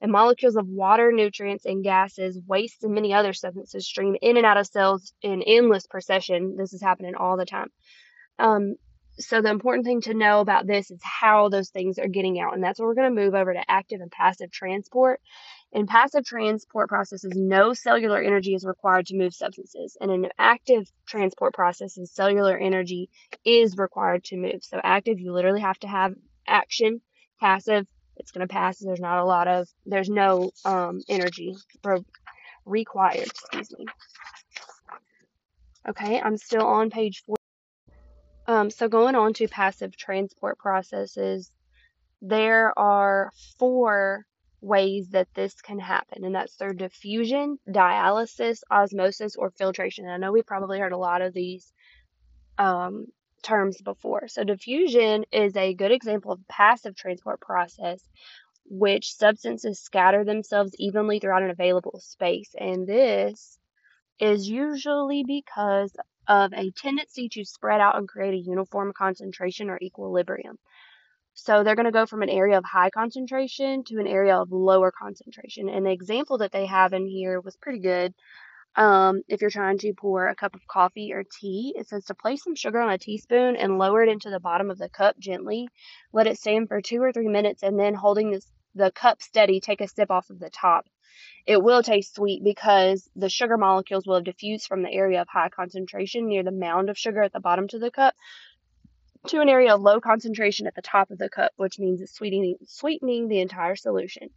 And 0.00 0.12
molecules 0.12 0.56
of 0.56 0.68
water, 0.68 1.10
nutrients, 1.10 1.64
and 1.64 1.82
gases, 1.82 2.38
waste, 2.46 2.84
and 2.84 2.94
many 2.94 3.14
other 3.14 3.32
substances 3.32 3.86
stream 3.86 4.16
in 4.20 4.36
and 4.36 4.44
out 4.44 4.58
of 4.58 4.66
cells 4.66 5.14
in 5.22 5.42
endless 5.42 5.86
procession. 5.86 6.56
This 6.58 6.74
is 6.74 6.82
happening 6.82 7.14
all 7.14 7.38
the 7.38 7.46
time. 7.46 7.70
Um, 8.38 8.74
so 9.18 9.40
the 9.40 9.48
important 9.48 9.86
thing 9.86 10.02
to 10.02 10.14
know 10.14 10.40
about 10.40 10.66
this 10.66 10.90
is 10.90 11.00
how 11.02 11.48
those 11.48 11.70
things 11.70 11.98
are 11.98 12.08
getting 12.08 12.38
out, 12.38 12.52
and 12.52 12.62
that's 12.62 12.78
where 12.78 12.86
we're 12.86 12.94
going 12.94 13.14
to 13.14 13.22
move 13.22 13.34
over 13.34 13.54
to 13.54 13.70
active 13.70 14.02
and 14.02 14.10
passive 14.10 14.50
transport. 14.50 15.20
In 15.72 15.86
passive 15.86 16.24
transport 16.24 16.88
processes, 16.88 17.32
no 17.34 17.74
cellular 17.74 18.22
energy 18.22 18.54
is 18.54 18.64
required 18.64 19.06
to 19.06 19.16
move 19.16 19.34
substances, 19.34 19.96
and 20.00 20.10
in 20.10 20.28
active 20.38 20.90
transport 21.06 21.54
processes, 21.54 22.12
cellular 22.12 22.56
energy 22.56 23.10
is 23.44 23.76
required 23.76 24.24
to 24.24 24.36
move. 24.36 24.62
So 24.62 24.80
active, 24.82 25.20
you 25.20 25.32
literally 25.32 25.60
have 25.60 25.78
to 25.80 25.88
have 25.88 26.14
action. 26.46 27.00
Passive, 27.40 27.86
it's 28.16 28.30
going 28.30 28.46
to 28.46 28.52
pass. 28.52 28.78
There's 28.78 29.00
not 29.00 29.18
a 29.18 29.24
lot 29.24 29.48
of, 29.48 29.68
there's 29.84 30.08
no 30.08 30.50
um, 30.64 31.02
energy 31.08 31.54
required. 32.64 33.26
Excuse 33.26 33.72
me. 33.78 33.86
Okay, 35.88 36.20
I'm 36.20 36.36
still 36.36 36.66
on 36.66 36.90
page 36.90 37.22
four. 37.26 37.36
Um, 38.46 38.70
so 38.70 38.88
going 38.88 39.14
on 39.14 39.34
to 39.34 39.48
passive 39.48 39.96
transport 39.96 40.58
processes, 40.58 41.50
there 42.22 42.76
are 42.78 43.30
four 43.58 44.24
ways 44.66 45.08
that 45.10 45.28
this 45.34 45.54
can 45.62 45.78
happen, 45.78 46.24
and 46.24 46.34
that's 46.34 46.54
through 46.54 46.74
diffusion, 46.74 47.58
dialysis, 47.68 48.58
osmosis, 48.70 49.36
or 49.36 49.50
filtration. 49.50 50.08
I 50.08 50.16
know 50.16 50.32
we 50.32 50.42
probably 50.42 50.78
heard 50.78 50.92
a 50.92 50.98
lot 50.98 51.22
of 51.22 51.32
these 51.32 51.72
um, 52.58 53.06
terms 53.42 53.80
before. 53.80 54.28
So 54.28 54.44
diffusion 54.44 55.24
is 55.32 55.56
a 55.56 55.74
good 55.74 55.92
example 55.92 56.32
of 56.32 56.40
a 56.40 56.52
passive 56.52 56.96
transport 56.96 57.40
process 57.40 58.00
which 58.68 59.14
substances 59.14 59.80
scatter 59.80 60.24
themselves 60.24 60.72
evenly 60.78 61.20
throughout 61.20 61.44
an 61.44 61.50
available 61.50 62.00
space. 62.00 62.50
And 62.58 62.86
this 62.86 63.58
is 64.18 64.48
usually 64.48 65.24
because 65.24 65.92
of 66.26 66.52
a 66.52 66.72
tendency 66.72 67.28
to 67.28 67.44
spread 67.44 67.80
out 67.80 67.96
and 67.96 68.08
create 68.08 68.34
a 68.34 68.50
uniform 68.50 68.92
concentration 68.96 69.70
or 69.70 69.78
equilibrium. 69.80 70.58
So 71.38 71.62
they're 71.62 71.76
going 71.76 71.84
to 71.84 71.92
go 71.92 72.06
from 72.06 72.22
an 72.22 72.30
area 72.30 72.56
of 72.56 72.64
high 72.64 72.88
concentration 72.88 73.84
to 73.84 73.98
an 73.98 74.06
area 74.06 74.36
of 74.36 74.50
lower 74.50 74.90
concentration. 74.90 75.68
And 75.68 75.84
the 75.84 75.90
example 75.90 76.38
that 76.38 76.50
they 76.50 76.64
have 76.64 76.94
in 76.94 77.06
here 77.06 77.40
was 77.40 77.56
pretty 77.56 77.78
good. 77.78 78.14
Um, 78.74 79.22
if 79.28 79.42
you're 79.42 79.50
trying 79.50 79.78
to 79.78 79.92
pour 79.92 80.28
a 80.28 80.34
cup 80.34 80.54
of 80.54 80.66
coffee 80.66 81.12
or 81.12 81.24
tea, 81.24 81.74
it 81.76 81.88
says 81.88 82.06
to 82.06 82.14
place 82.14 82.42
some 82.42 82.54
sugar 82.54 82.80
on 82.80 82.90
a 82.90 82.98
teaspoon 82.98 83.54
and 83.56 83.78
lower 83.78 84.02
it 84.02 84.08
into 84.08 84.30
the 84.30 84.40
bottom 84.40 84.70
of 84.70 84.78
the 84.78 84.88
cup 84.88 85.18
gently. 85.18 85.68
Let 86.10 86.26
it 86.26 86.38
stand 86.38 86.68
for 86.68 86.80
two 86.80 87.02
or 87.02 87.12
three 87.12 87.28
minutes 87.28 87.62
and 87.62 87.78
then 87.78 87.94
holding 87.94 88.30
this, 88.30 88.50
the 88.74 88.90
cup 88.90 89.20
steady, 89.20 89.60
take 89.60 89.82
a 89.82 89.88
sip 89.88 90.10
off 90.10 90.30
of 90.30 90.38
the 90.38 90.50
top 90.50 90.86
it 91.46 91.62
will 91.62 91.82
taste 91.82 92.14
sweet 92.14 92.42
because 92.44 93.08
the 93.16 93.28
sugar 93.28 93.56
molecules 93.56 94.06
will 94.06 94.16
have 94.16 94.24
diffused 94.24 94.66
from 94.66 94.82
the 94.82 94.92
area 94.92 95.22
of 95.22 95.28
high 95.28 95.48
concentration 95.48 96.26
near 96.26 96.42
the 96.42 96.50
mound 96.50 96.90
of 96.90 96.98
sugar 96.98 97.22
at 97.22 97.32
the 97.32 97.40
bottom 97.40 97.68
to 97.68 97.78
the 97.78 97.90
cup 97.90 98.14
to 99.28 99.40
an 99.40 99.48
area 99.48 99.74
of 99.74 99.80
low 99.80 100.00
concentration 100.00 100.66
at 100.66 100.74
the 100.74 100.82
top 100.82 101.10
of 101.10 101.18
the 101.18 101.28
cup, 101.28 101.52
which 101.56 101.78
means 101.78 102.00
it's 102.00 102.14
sweetening, 102.14 102.56
sweetening 102.66 103.28
the 103.28 103.40
entire 103.40 103.76
solution 103.76 104.30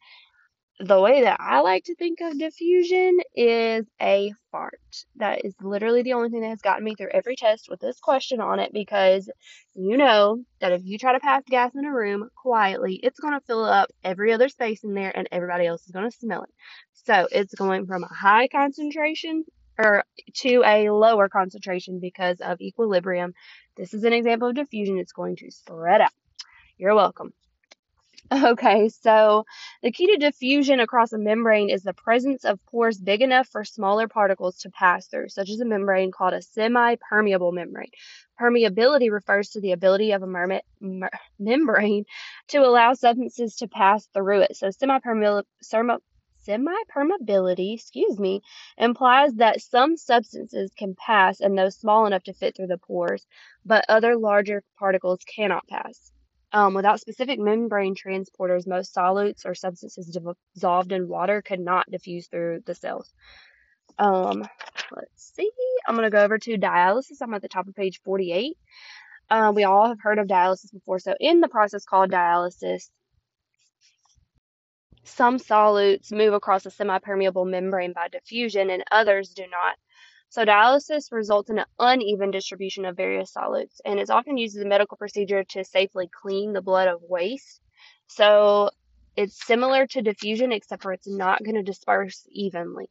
the 0.79 0.99
way 0.99 1.23
that 1.23 1.37
I 1.41 1.59
like 1.59 1.83
to 1.85 1.95
think 1.95 2.21
of 2.21 2.39
diffusion 2.39 3.19
is 3.35 3.85
a 4.01 4.33
fart. 4.49 4.79
That 5.17 5.43
is 5.43 5.53
literally 5.61 6.03
the 6.03 6.13
only 6.13 6.29
thing 6.29 6.41
that 6.41 6.49
has 6.49 6.61
gotten 6.61 6.85
me 6.85 6.95
through 6.95 7.09
every 7.13 7.35
test 7.35 7.67
with 7.69 7.81
this 7.81 7.99
question 7.99 8.39
on 8.39 8.59
it 8.59 8.71
because 8.71 9.29
you 9.75 9.97
know 9.97 10.41
that 10.61 10.71
if 10.71 10.81
you 10.85 10.97
try 10.97 11.13
to 11.13 11.19
pass 11.19 11.43
gas 11.49 11.75
in 11.75 11.83
a 11.83 11.93
room 11.93 12.29
quietly, 12.41 12.97
it's 13.03 13.19
going 13.19 13.33
to 13.33 13.45
fill 13.45 13.65
up 13.65 13.89
every 14.05 14.31
other 14.31 14.47
space 14.47 14.83
in 14.85 14.93
there 14.93 15.11
and 15.15 15.27
everybody 15.33 15.65
else 15.65 15.83
is 15.83 15.91
going 15.91 16.09
to 16.09 16.17
smell 16.17 16.43
it. 16.43 16.49
So 16.93 17.27
it's 17.29 17.53
going 17.53 17.85
from 17.85 18.03
a 18.03 18.13
high 18.13 18.47
concentration 18.47 19.43
or 19.77 20.03
to 20.35 20.63
a 20.65 20.89
lower 20.89 21.27
concentration 21.27 21.99
because 21.99 22.39
of 22.39 22.61
equilibrium. 22.61 23.33
This 23.79 23.93
is 23.93 24.03
an 24.03 24.11
example 24.11 24.49
of 24.49 24.55
diffusion. 24.55 24.99
It's 24.99 25.13
going 25.13 25.37
to 25.37 25.49
spread 25.51 26.01
out. 26.01 26.11
You're 26.77 26.95
welcome. 26.95 27.31
Okay, 28.31 28.89
so 28.89 29.45
the 29.81 29.91
key 29.91 30.07
to 30.07 30.17
diffusion 30.17 30.81
across 30.81 31.13
a 31.13 31.17
membrane 31.17 31.69
is 31.69 31.81
the 31.81 31.93
presence 31.93 32.43
of 32.43 32.63
pores 32.65 32.99
big 32.99 33.21
enough 33.21 33.47
for 33.47 33.63
smaller 33.63 34.07
particles 34.07 34.57
to 34.59 34.69
pass 34.69 35.07
through, 35.07 35.29
such 35.29 35.49
as 35.49 35.61
a 35.61 35.65
membrane 35.65 36.11
called 36.11 36.33
a 36.33 36.41
semi-permeable 36.41 37.53
membrane. 37.53 37.89
Permeability 38.39 39.11
refers 39.11 39.49
to 39.51 39.61
the 39.61 39.71
ability 39.71 40.11
of 40.11 40.21
a 40.23 40.27
mer- 40.27 40.61
membrane 41.39 42.03
to 42.49 42.57
allow 42.59 42.93
substances 42.93 43.55
to 43.55 43.67
pass 43.67 44.07
through 44.13 44.41
it. 44.41 44.57
So 44.57 44.69
semi-permeability 44.69 45.45
semi-permeability, 46.41 47.73
excuse 47.73 48.19
me, 48.19 48.41
implies 48.77 49.33
that 49.35 49.61
some 49.61 49.97
substances 49.97 50.71
can 50.77 50.95
pass 50.95 51.39
and 51.39 51.57
those 51.57 51.75
small 51.77 52.05
enough 52.05 52.23
to 52.23 52.33
fit 52.33 52.55
through 52.55 52.67
the 52.67 52.77
pores, 52.77 53.25
but 53.65 53.85
other 53.89 54.15
larger 54.17 54.63
particles 54.77 55.19
cannot 55.23 55.67
pass. 55.67 56.11
Um, 56.51 56.73
without 56.73 56.99
specific 56.99 57.39
membrane 57.39 57.95
transporters, 57.95 58.67
most 58.67 58.95
solutes 58.95 59.45
or 59.45 59.53
substances 59.53 60.17
dissolved 60.55 60.91
in 60.91 61.07
water 61.07 61.43
could 61.43 61.59
not 61.59 61.89
diffuse 61.91 62.27
through 62.27 62.61
the 62.65 62.73
cells. 62.73 63.13
Um, 63.99 64.47
let's 64.91 65.33
see. 65.35 65.49
I'm 65.87 65.95
going 65.95 66.05
to 66.05 66.09
go 66.09 66.23
over 66.23 66.39
to 66.39 66.57
dialysis. 66.57 67.21
I'm 67.21 67.33
at 67.33 67.41
the 67.41 67.49
top 67.49 67.67
of 67.67 67.75
page 67.75 68.01
48. 68.03 68.57
Uh, 69.29 69.51
we 69.55 69.63
all 69.63 69.87
have 69.87 70.01
heard 70.01 70.17
of 70.17 70.27
dialysis 70.27 70.73
before. 70.73 70.97
So, 70.97 71.13
in 71.19 71.39
the 71.39 71.47
process 71.47 71.85
called 71.85 72.09
dialysis, 72.09 72.89
some 75.03 75.37
solutes 75.37 76.11
move 76.11 76.33
across 76.33 76.65
a 76.65 76.71
semi-permeable 76.71 77.45
membrane 77.45 77.93
by 77.93 78.07
diffusion 78.07 78.69
and 78.69 78.83
others 78.91 79.29
do 79.29 79.43
not. 79.43 79.77
So 80.29 80.45
dialysis 80.45 81.11
results 81.11 81.49
in 81.49 81.57
an 81.57 81.65
uneven 81.79 82.29
distribution 82.29 82.85
of 82.85 82.95
various 82.95 83.31
solids 83.33 83.81
and 83.83 83.99
is 83.99 84.11
often 84.11 84.37
used 84.37 84.55
as 84.57 84.63
a 84.63 84.67
medical 84.67 84.95
procedure 84.95 85.43
to 85.43 85.63
safely 85.63 86.07
clean 86.21 86.53
the 86.53 86.61
blood 86.61 86.87
of 86.87 87.01
waste. 87.01 87.61
So 88.07 88.69
it's 89.15 89.45
similar 89.45 89.87
to 89.87 90.01
diffusion 90.01 90.51
except 90.51 90.83
for 90.83 90.93
it's 90.93 91.07
not 91.07 91.43
going 91.43 91.55
to 91.55 91.63
disperse 91.63 92.27
evenly. 92.31 92.89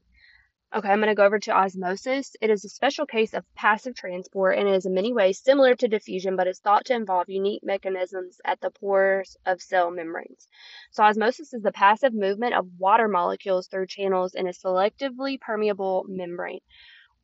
Okay, 0.75 0.89
I'm 0.91 0.99
going 0.99 1.09
to 1.09 1.15
go 1.15 1.25
over 1.25 1.39
to 1.39 1.51
osmosis. 1.53 2.37
It 2.43 2.51
is 2.51 2.63
a 2.63 2.69
special 2.69 3.07
case 3.07 3.33
of 3.33 3.43
passive 3.55 3.95
transport 3.95 4.59
and 4.59 4.69
is 4.69 4.85
in 4.85 4.93
many 4.93 5.15
ways 5.15 5.43
similar 5.43 5.75
to 5.75 5.89
diffusion, 5.89 6.37
but 6.37 6.47
is 6.47 6.61
thought 6.61 6.85
to 6.87 6.95
involve 6.95 7.31
unique 7.31 7.63
mechanisms 7.65 8.39
at 8.45 8.61
the 8.61 8.71
pores 8.71 9.37
of 9.47 9.63
cell 9.63 9.91
membranes. 9.91 10.47
So, 10.91 11.03
osmosis 11.05 11.55
is 11.55 11.63
the 11.63 11.73
passive 11.73 12.13
movement 12.13 12.53
of 12.53 12.69
water 12.79 13.09
molecules 13.09 13.67
through 13.67 13.87
channels 13.87 14.35
in 14.35 14.47
a 14.47 14.53
selectively 14.53 15.41
permeable 15.41 16.05
membrane 16.07 16.61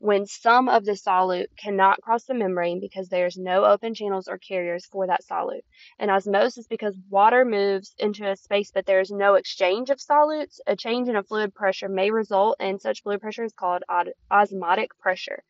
when 0.04 0.26
some 0.26 0.68
of 0.68 0.84
the 0.84 0.92
solute 0.92 1.46
cannot 1.56 1.98
cross 2.02 2.24
the 2.24 2.34
membrane 2.34 2.78
because 2.78 3.08
there's 3.08 3.38
no 3.38 3.64
open 3.64 3.94
channels 3.94 4.28
or 4.28 4.36
carriers 4.36 4.84
for 4.84 5.06
that 5.06 5.22
solute. 5.24 5.64
And 5.98 6.10
osmosis 6.10 6.66
because 6.66 6.94
water 7.08 7.42
moves 7.46 7.94
into 7.98 8.28
a 8.28 8.36
space 8.36 8.70
but 8.70 8.84
there's 8.84 9.10
no 9.10 9.36
exchange 9.36 9.88
of 9.88 9.96
solutes, 9.96 10.60
a 10.66 10.76
change 10.76 11.08
in 11.08 11.16
a 11.16 11.22
fluid 11.22 11.54
pressure 11.54 11.88
may 11.88 12.10
result 12.10 12.56
and 12.60 12.78
such 12.78 13.02
fluid 13.02 13.22
pressure 13.22 13.44
is 13.44 13.54
called 13.54 13.82
osmotic 14.30 14.90
pressure. 14.98 15.42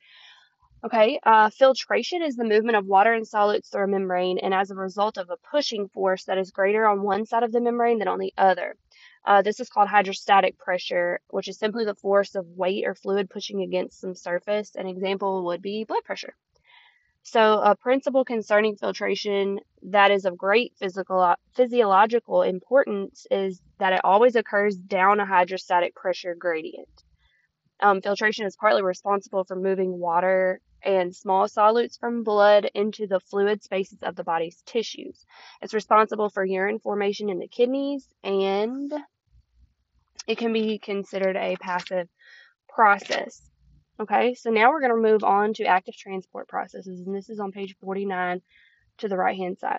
Okay, 0.85 1.19
uh, 1.25 1.51
filtration 1.51 2.23
is 2.23 2.37
the 2.37 2.45
movement 2.45 2.77
of 2.77 2.87
water 2.87 3.13
and 3.13 3.27
solutes 3.27 3.73
through 3.73 3.85
a 3.85 3.89
membrane 3.89 4.39
and 4.39 4.55
as 4.55 4.71
a 4.71 4.77
result 4.77 5.19
of 5.19 5.31
a 5.31 5.37
pushing 5.51 5.89
force 5.89 6.27
that 6.27 6.39
is 6.39 6.53
greater 6.53 6.87
on 6.87 7.03
one 7.03 7.27
side 7.27 7.43
of 7.43 7.51
the 7.51 7.61
membrane 7.61 7.99
than 7.99 8.07
on 8.07 8.21
the 8.21 8.33
other. 8.39 8.77
Uh, 9.25 9.43
this 9.43 9.61
is 9.61 9.71
called 9.71 9.88
hydrostatic 9.88 10.59
pressure, 10.59 11.21
which 11.28 11.49
is 11.49 11.59
simply 11.59 11.85
the 11.85 11.95
force 11.95 12.35
of 12.35 12.47
weight 12.49 12.85
or 12.87 12.95
fluid 12.95 13.31
pushing 13.31 13.62
against 13.62 14.00
some 14.00 14.14
surface. 14.14 14.75
An 14.75 14.87
example 14.87 15.45
would 15.47 15.62
be 15.62 15.85
blood 15.85 16.04
pressure. 16.04 16.35
So, 17.23 17.61
a 17.61 17.75
principle 17.75 18.25
concerning 18.25 18.76
filtration 18.76 19.61
that 19.83 20.11
is 20.11 20.26
of 20.26 20.37
great 20.37 20.75
physical 20.76 21.35
physiological 21.54 22.43
importance 22.43 23.26
is 23.31 23.62
that 23.78 23.95
it 23.95 24.02
always 24.04 24.37
occurs 24.37 24.76
down 24.76 25.21
a 25.21 25.26
hydrostatic 25.26 25.95
pressure 25.95 26.35
gradient. 26.35 27.02
Um, 27.81 28.02
filtration 28.02 28.45
is 28.45 28.57
partly 28.57 28.83
responsible 28.83 29.45
for 29.45 29.57
moving 29.57 29.99
water 29.99 30.61
and 30.83 31.16
small 31.16 31.49
solutes 31.49 31.99
from 31.99 32.25
blood 32.25 32.71
into 32.75 33.07
the 33.07 33.21
fluid 33.21 33.62
spaces 33.62 33.99
of 34.02 34.16
the 34.16 34.25
body's 34.25 34.62
tissues. 34.66 35.25
It's 35.62 35.73
responsible 35.73 36.28
for 36.28 36.45
urine 36.45 36.78
formation 36.78 37.31
in 37.31 37.38
the 37.38 37.49
kidneys 37.49 38.07
and 38.23 38.93
it 40.26 40.38
can 40.38 40.52
be 40.52 40.78
considered 40.78 41.37
a 41.37 41.56
passive 41.56 42.09
process. 42.68 43.42
Okay, 44.00 44.35
so 44.35 44.50
now 44.50 44.71
we're 44.71 44.80
going 44.80 44.90
to 44.90 45.11
move 45.11 45.23
on 45.23 45.54
to 45.54 45.64
active 45.64 45.97
transport 45.97 46.49
processes, 46.49 47.00
and 47.06 47.14
this 47.14 47.30
is 47.30 47.38
on 47.38 47.52
page 47.52 47.76
49 47.80 48.42
to 48.99 49.09
the 49.09 49.16
right 49.16 49.37
hand 49.37 49.59
side. 49.59 49.78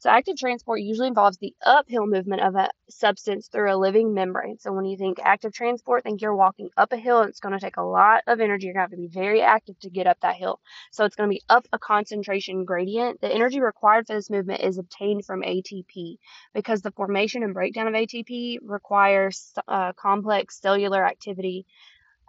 So 0.00 0.08
active 0.08 0.38
transport 0.38 0.80
usually 0.80 1.08
involves 1.08 1.36
the 1.36 1.54
uphill 1.62 2.06
movement 2.06 2.40
of 2.40 2.54
a 2.54 2.70
substance 2.88 3.48
through 3.48 3.70
a 3.70 3.76
living 3.76 4.14
membrane. 4.14 4.58
So 4.58 4.72
when 4.72 4.86
you 4.86 4.96
think 4.96 5.18
active 5.22 5.52
transport, 5.52 6.04
think 6.04 6.22
you're 6.22 6.34
walking 6.34 6.70
up 6.78 6.94
a 6.94 6.96
hill. 6.96 7.20
It's 7.20 7.40
going 7.40 7.52
to 7.52 7.60
take 7.60 7.76
a 7.76 7.82
lot 7.82 8.22
of 8.26 8.40
energy. 8.40 8.64
You're 8.64 8.72
going 8.72 8.88
to 8.88 8.96
have 8.96 8.98
to 8.98 9.08
be 9.08 9.08
very 9.12 9.42
active 9.42 9.78
to 9.80 9.90
get 9.90 10.06
up 10.06 10.16
that 10.22 10.36
hill. 10.36 10.58
So 10.90 11.04
it's 11.04 11.16
going 11.16 11.28
to 11.28 11.34
be 11.34 11.42
up 11.50 11.66
a 11.70 11.78
concentration 11.78 12.64
gradient. 12.64 13.20
The 13.20 13.28
energy 13.28 13.60
required 13.60 14.06
for 14.06 14.14
this 14.14 14.30
movement 14.30 14.62
is 14.62 14.78
obtained 14.78 15.26
from 15.26 15.42
ATP 15.42 16.16
because 16.54 16.80
the 16.80 16.92
formation 16.92 17.42
and 17.42 17.52
breakdown 17.52 17.86
of 17.86 17.92
ATP 17.92 18.56
requires 18.62 19.52
uh, 19.68 19.92
complex 19.92 20.58
cellular 20.62 21.06
activity. 21.06 21.66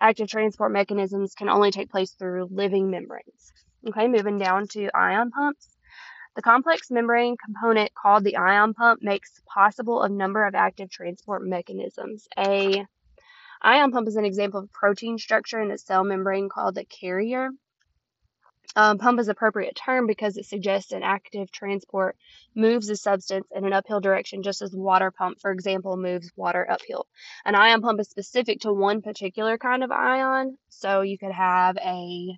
Active 0.01 0.27
transport 0.27 0.73
mechanisms 0.73 1.35
can 1.35 1.47
only 1.47 1.71
take 1.71 1.89
place 1.89 2.11
through 2.11 2.49
living 2.51 2.91
membranes. 2.91 3.53
Okay, 3.87 4.09
moving 4.09 4.37
down 4.37 4.67
to 4.71 4.89
ion 4.93 5.31
pumps. 5.31 5.77
The 6.33 6.41
complex 6.41 6.89
membrane 6.89 7.35
component 7.35 7.93
called 7.93 8.23
the 8.23 8.37
ion 8.37 8.73
pump 8.73 9.01
makes 9.03 9.41
possible 9.45 10.01
a 10.01 10.07
number 10.07 10.45
of 10.45 10.55
active 10.55 10.89
transport 10.89 11.43
mechanisms. 11.43 12.25
A 12.37 12.85
ion 13.61 13.91
pump 13.91 14.07
is 14.07 14.15
an 14.15 14.23
example 14.23 14.61
of 14.61 14.71
protein 14.71 15.17
structure 15.17 15.59
in 15.59 15.67
the 15.67 15.77
cell 15.77 16.05
membrane 16.05 16.47
called 16.47 16.75
the 16.75 16.85
carrier. 16.85 17.49
Um, 18.77 18.97
pump 18.97 19.19
is 19.19 19.27
appropriate 19.27 19.75
term 19.75 20.07
because 20.07 20.37
it 20.37 20.45
suggests 20.45 20.93
an 20.93 21.03
active 21.03 21.51
transport 21.51 22.15
moves 22.55 22.89
a 22.89 22.95
substance 22.95 23.47
in 23.53 23.65
an 23.65 23.73
uphill 23.73 23.99
direction, 23.99 24.41
just 24.41 24.61
as 24.61 24.73
water 24.73 25.11
pump, 25.11 25.41
for 25.41 25.51
example, 25.51 25.97
moves 25.97 26.31
water 26.37 26.65
uphill. 26.71 27.07
An 27.43 27.55
ion 27.55 27.81
pump 27.81 27.99
is 27.99 28.09
specific 28.09 28.61
to 28.61 28.71
one 28.71 29.01
particular 29.01 29.57
kind 29.57 29.83
of 29.83 29.91
ion, 29.91 30.57
so 30.69 31.01
you 31.01 31.17
could 31.17 31.33
have 31.33 31.75
a 31.77 32.37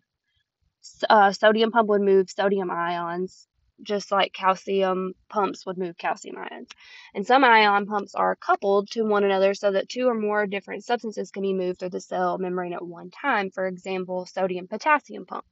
uh, 1.08 1.32
sodium 1.32 1.70
pump 1.70 1.90
would 1.90 2.02
move 2.02 2.32
sodium 2.32 2.72
ions 2.72 3.48
just 3.82 4.12
like 4.12 4.34
calcium 4.34 5.14
pumps 5.30 5.66
would 5.66 5.78
move 5.78 5.98
calcium 5.98 6.38
ions. 6.38 6.70
And 7.14 7.26
some 7.26 7.44
ion 7.44 7.86
pumps 7.86 8.16
are 8.16 8.36
coupled 8.36 8.90
to 8.92 9.04
one 9.04 9.24
another 9.24 9.54
so 9.54 9.72
that 9.72 9.90
two 9.90 10.08
or 10.08 10.14
more 10.14 10.46
different 10.46 10.84
substances 10.84 11.32
can 11.32 11.42
be 11.42 11.54
moved 11.54 11.80
through 11.80 11.90
the 11.90 12.00
cell 12.00 12.38
membrane 12.38 12.74
at 12.74 12.86
one 12.86 13.10
time. 13.10 13.50
For 13.50 13.68
example, 13.68 14.26
sodium 14.26 14.68
potassium 14.68 15.26
pump. 15.26 15.46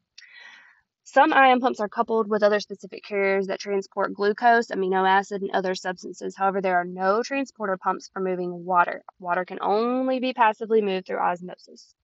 Some 1.03 1.33
ion 1.33 1.59
pumps 1.59 1.79
are 1.79 1.89
coupled 1.89 2.29
with 2.29 2.43
other 2.43 2.59
specific 2.59 3.03
carriers 3.03 3.47
that 3.47 3.59
transport 3.59 4.13
glucose, 4.13 4.67
amino 4.67 5.05
acid, 5.09 5.41
and 5.41 5.51
other 5.51 5.73
substances. 5.73 6.35
However, 6.37 6.61
there 6.61 6.77
are 6.77 6.85
no 6.85 7.23
transporter 7.23 7.75
pumps 7.75 8.07
for 8.13 8.21
moving 8.21 8.65
water. 8.65 9.03
Water 9.19 9.43
can 9.43 9.57
only 9.61 10.19
be 10.19 10.33
passively 10.33 10.81
moved 10.81 11.07
through 11.07 11.17
osmosis. 11.17 11.95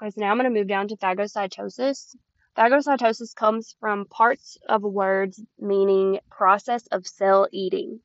Okay, 0.00 0.10
so 0.10 0.20
now 0.20 0.30
I'm 0.30 0.38
going 0.38 0.44
to 0.44 0.58
move 0.58 0.68
down 0.68 0.88
to 0.88 0.96
phagocytosis. 0.96 2.14
Phagocytosis 2.56 3.34
comes 3.34 3.76
from 3.80 4.06
parts 4.06 4.56
of 4.66 4.82
words 4.82 5.42
meaning 5.58 6.20
process 6.30 6.86
of 6.86 7.06
cell 7.06 7.46
eating. 7.52 8.00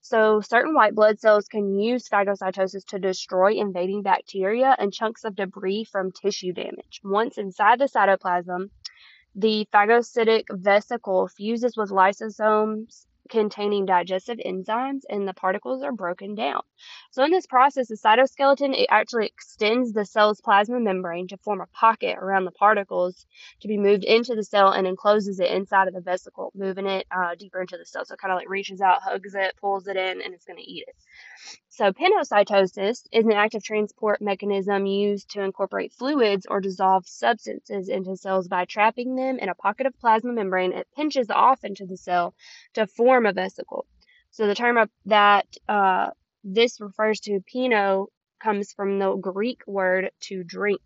So, 0.00 0.40
certain 0.40 0.74
white 0.74 0.96
blood 0.96 1.20
cells 1.20 1.46
can 1.46 1.78
use 1.78 2.08
phagocytosis 2.08 2.84
to 2.86 2.98
destroy 2.98 3.52
invading 3.52 4.02
bacteria 4.02 4.74
and 4.76 4.92
chunks 4.92 5.22
of 5.22 5.36
debris 5.36 5.84
from 5.84 6.10
tissue 6.10 6.52
damage. 6.52 7.00
Once 7.04 7.38
inside 7.38 7.78
the 7.78 7.84
cytoplasm, 7.84 8.70
the 9.36 9.68
phagocytic 9.72 10.46
vesicle 10.50 11.28
fuses 11.28 11.76
with 11.76 11.90
lysosomes 11.90 13.06
containing 13.28 13.86
digestive 13.86 14.38
enzymes 14.38 15.02
and 15.08 15.26
the 15.26 15.34
particles 15.34 15.82
are 15.82 15.92
broken 15.92 16.34
down. 16.34 16.62
So 17.10 17.24
in 17.24 17.30
this 17.30 17.46
process, 17.46 17.88
the 17.88 17.96
cytoskeleton 17.96 18.74
it 18.74 18.86
actually 18.90 19.26
extends 19.26 19.92
the 19.92 20.04
cell's 20.04 20.40
plasma 20.40 20.80
membrane 20.80 21.28
to 21.28 21.36
form 21.38 21.60
a 21.60 21.66
pocket 21.68 22.16
around 22.18 22.44
the 22.44 22.52
particles 22.52 23.26
to 23.60 23.68
be 23.68 23.78
moved 23.78 24.04
into 24.04 24.34
the 24.34 24.44
cell 24.44 24.72
and 24.72 24.86
encloses 24.86 25.40
it 25.40 25.50
inside 25.50 25.88
of 25.88 25.94
the 25.94 26.00
vesicle, 26.00 26.52
moving 26.54 26.86
it 26.86 27.06
uh, 27.10 27.34
deeper 27.38 27.60
into 27.60 27.76
the 27.76 27.86
cell. 27.86 28.04
So 28.04 28.14
it 28.14 28.20
kind 28.20 28.32
of 28.32 28.38
like 28.38 28.48
reaches 28.48 28.80
out, 28.80 29.02
hugs 29.02 29.34
it, 29.34 29.54
pulls 29.60 29.86
it 29.86 29.96
in, 29.96 30.22
and 30.22 30.34
it's 30.34 30.44
going 30.44 30.58
to 30.58 30.70
eat 30.70 30.84
it. 30.86 30.96
So, 31.74 31.90
pinocytosis 31.90 33.06
is 33.10 33.24
an 33.24 33.32
active 33.32 33.64
transport 33.64 34.20
mechanism 34.20 34.84
used 34.84 35.30
to 35.30 35.40
incorporate 35.40 35.94
fluids 35.94 36.44
or 36.44 36.60
dissolved 36.60 37.08
substances 37.08 37.88
into 37.88 38.14
cells 38.14 38.46
by 38.46 38.66
trapping 38.66 39.16
them 39.16 39.38
in 39.38 39.48
a 39.48 39.54
pocket 39.54 39.86
of 39.86 39.98
plasma 39.98 40.34
membrane. 40.34 40.74
It 40.74 40.86
pinches 40.94 41.30
off 41.30 41.64
into 41.64 41.86
the 41.86 41.96
cell 41.96 42.34
to 42.74 42.86
form 42.86 43.24
a 43.24 43.32
vesicle. 43.32 43.86
So, 44.32 44.46
the 44.46 44.54
term 44.54 44.86
that 45.06 45.46
uh, 45.66 46.10
this 46.44 46.78
refers 46.78 47.20
to 47.20 47.40
pino 47.40 48.08
comes 48.42 48.72
from 48.72 48.98
the 48.98 49.14
Greek 49.16 49.62
word 49.66 50.10
to 50.20 50.42
drink, 50.42 50.80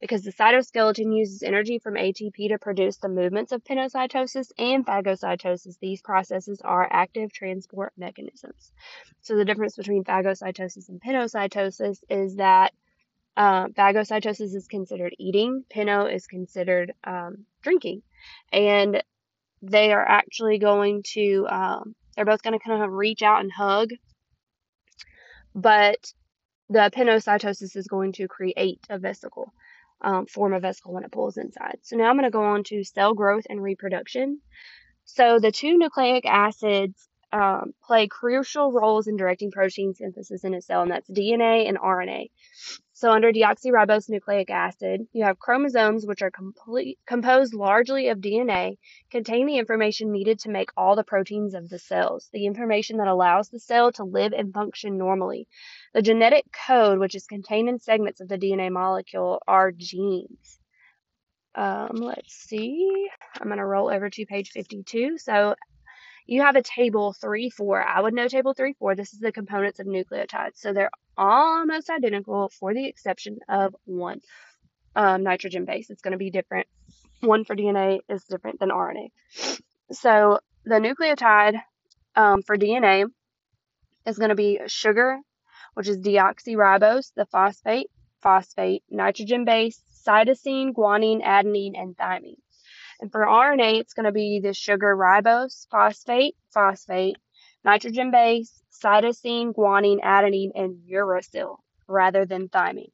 because 0.00 0.22
the 0.22 0.32
cytoskeleton 0.32 1.16
uses 1.16 1.42
energy 1.42 1.78
from 1.78 1.94
ATP 1.94 2.48
to 2.48 2.58
produce 2.58 2.96
the 2.96 3.08
movements 3.08 3.52
of 3.52 3.64
pinocytosis 3.64 4.52
and 4.58 4.86
phagocytosis. 4.86 5.78
These 5.80 6.02
processes 6.02 6.60
are 6.62 6.88
active 6.90 7.32
transport 7.32 7.92
mechanisms. 7.96 8.72
So 9.20 9.36
the 9.36 9.44
difference 9.44 9.76
between 9.76 10.04
phagocytosis 10.04 10.88
and 10.88 11.00
pinocytosis 11.00 11.98
is 12.08 12.36
that 12.36 12.72
uh, 13.36 13.68
phagocytosis 13.68 14.54
is 14.54 14.66
considered 14.68 15.14
eating, 15.18 15.64
pino 15.70 16.06
is 16.06 16.26
considered 16.26 16.92
um, 17.04 17.46
drinking, 17.62 18.02
and 18.52 19.02
they 19.62 19.92
are 19.92 20.06
actually 20.06 20.58
going 20.58 21.02
to 21.14 21.46
um, 21.48 21.94
they're 22.14 22.24
both 22.24 22.42
going 22.42 22.58
to 22.58 22.64
kind 22.64 22.82
of 22.82 22.90
reach 22.90 23.22
out 23.22 23.40
and 23.40 23.52
hug 23.52 23.90
but 25.54 26.12
the 26.70 26.90
pinocytosis 26.94 27.76
is 27.76 27.88
going 27.88 28.12
to 28.12 28.28
create 28.28 28.80
a 28.88 28.98
vesicle, 28.98 29.52
um, 30.00 30.26
form 30.26 30.54
a 30.54 30.60
vesicle 30.60 30.94
when 30.94 31.04
it 31.04 31.12
pulls 31.12 31.36
inside. 31.36 31.78
So 31.82 31.96
now 31.96 32.04
I'm 32.04 32.16
going 32.16 32.24
to 32.24 32.30
go 32.30 32.44
on 32.44 32.62
to 32.64 32.84
cell 32.84 33.12
growth 33.12 33.44
and 33.50 33.60
reproduction. 33.60 34.40
So 35.04 35.40
the 35.40 35.50
two 35.50 35.76
nucleic 35.76 36.24
acids 36.24 37.08
um, 37.32 37.72
play 37.82 38.08
crucial 38.08 38.72
roles 38.72 39.06
in 39.06 39.16
directing 39.16 39.50
protein 39.50 39.94
synthesis 39.94 40.44
in 40.44 40.54
a 40.54 40.60
cell, 40.60 40.82
and 40.82 40.90
that's 40.90 41.08
DNA 41.10 41.68
and 41.68 41.78
RNA. 41.78 42.30
So 42.92 43.10
under 43.10 43.32
deoxyribose 43.32 44.10
nucleic 44.10 44.50
acid, 44.50 45.06
you 45.12 45.24
have 45.24 45.38
chromosomes, 45.38 46.04
which 46.06 46.20
are 46.20 46.30
complete, 46.30 46.98
composed 47.06 47.54
largely 47.54 48.08
of 48.08 48.18
DNA, 48.18 48.76
contain 49.10 49.46
the 49.46 49.56
information 49.56 50.12
needed 50.12 50.40
to 50.40 50.50
make 50.50 50.68
all 50.76 50.96
the 50.96 51.02
proteins 51.02 51.54
of 51.54 51.68
the 51.70 51.78
cells, 51.78 52.28
the 52.32 52.44
information 52.44 52.98
that 52.98 53.08
allows 53.08 53.48
the 53.48 53.58
cell 53.58 53.90
to 53.92 54.04
live 54.04 54.34
and 54.34 54.52
function 54.52 54.98
normally. 54.98 55.48
The 55.94 56.02
genetic 56.02 56.44
code, 56.66 56.98
which 56.98 57.14
is 57.14 57.26
contained 57.26 57.70
in 57.70 57.78
segments 57.78 58.20
of 58.20 58.28
the 58.28 58.36
DNA 58.36 58.70
molecule, 58.70 59.40
are 59.48 59.72
genes. 59.72 60.60
Um, 61.54 61.92
let's 61.94 62.34
see. 62.34 63.08
I'm 63.40 63.46
going 63.46 63.58
to 63.58 63.64
roll 63.64 63.90
over 63.90 64.10
to 64.10 64.26
page 64.26 64.50
52. 64.50 65.16
So 65.18 65.54
you 66.30 66.42
have 66.42 66.54
a 66.54 66.62
table 66.62 67.12
3 67.12 67.50
4. 67.50 67.82
I 67.82 68.00
would 68.00 68.14
know 68.14 68.28
table 68.28 68.54
3 68.54 68.74
4. 68.78 68.94
This 68.94 69.12
is 69.12 69.18
the 69.18 69.32
components 69.32 69.80
of 69.80 69.88
nucleotides. 69.88 70.58
So 70.58 70.72
they're 70.72 70.92
almost 71.18 71.90
identical 71.90 72.50
for 72.50 72.72
the 72.72 72.86
exception 72.86 73.38
of 73.48 73.74
one 73.84 74.20
um, 74.94 75.24
nitrogen 75.24 75.64
base. 75.64 75.90
It's 75.90 76.02
going 76.02 76.12
to 76.12 76.18
be 76.18 76.30
different. 76.30 76.68
One 77.18 77.44
for 77.44 77.56
DNA 77.56 77.98
is 78.08 78.22
different 78.22 78.60
than 78.60 78.68
RNA. 78.68 79.08
So 79.90 80.38
the 80.64 80.76
nucleotide 80.76 81.60
um, 82.14 82.42
for 82.42 82.56
DNA 82.56 83.06
is 84.06 84.16
going 84.16 84.28
to 84.28 84.36
be 84.36 84.60
sugar, 84.68 85.18
which 85.74 85.88
is 85.88 85.98
deoxyribose, 85.98 87.12
the 87.16 87.26
phosphate, 87.26 87.90
phosphate, 88.22 88.84
nitrogen 88.88 89.44
base, 89.44 89.82
cytosine, 90.06 90.72
guanine, 90.74 91.24
adenine, 91.24 91.72
and 91.74 91.96
thymine. 91.96 92.36
And 93.00 93.10
for 93.10 93.24
RNA, 93.24 93.80
it's 93.80 93.94
going 93.94 94.04
to 94.04 94.12
be 94.12 94.40
the 94.42 94.52
sugar 94.52 94.94
ribose, 94.94 95.66
phosphate, 95.70 96.36
phosphate, 96.52 97.16
nitrogen 97.64 98.10
base, 98.10 98.62
cytosine, 98.70 99.54
guanine, 99.54 100.00
adenine, 100.02 100.50
and 100.54 100.76
uracil 100.90 101.56
rather 101.88 102.26
than 102.26 102.48
thymine. 102.48 102.92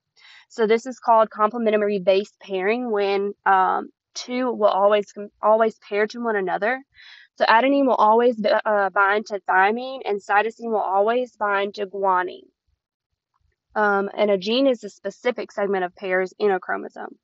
So 0.48 0.66
this 0.66 0.86
is 0.86 0.98
called 0.98 1.30
complementary 1.30 1.98
base 1.98 2.32
pairing 2.40 2.90
when 2.90 3.32
um, 3.44 3.90
two 4.14 4.52
will 4.52 4.68
always 4.68 5.12
always 5.42 5.78
pair 5.78 6.06
to 6.06 6.20
one 6.20 6.36
another. 6.36 6.82
So 7.36 7.44
adenine 7.44 7.86
will 7.86 7.96
always 7.96 8.40
uh, 8.44 8.90
bind 8.90 9.26
to 9.26 9.40
thymine, 9.48 10.00
and 10.04 10.20
cytosine 10.20 10.70
will 10.70 10.78
always 10.78 11.36
bind 11.36 11.74
to 11.74 11.86
guanine. 11.86 12.48
Um, 13.74 14.08
and 14.16 14.30
a 14.30 14.38
gene 14.38 14.66
is 14.66 14.82
a 14.84 14.88
specific 14.88 15.52
segment 15.52 15.84
of 15.84 15.94
pairs 15.96 16.32
in 16.38 16.50
a 16.50 16.58
chromosome. 16.58 17.18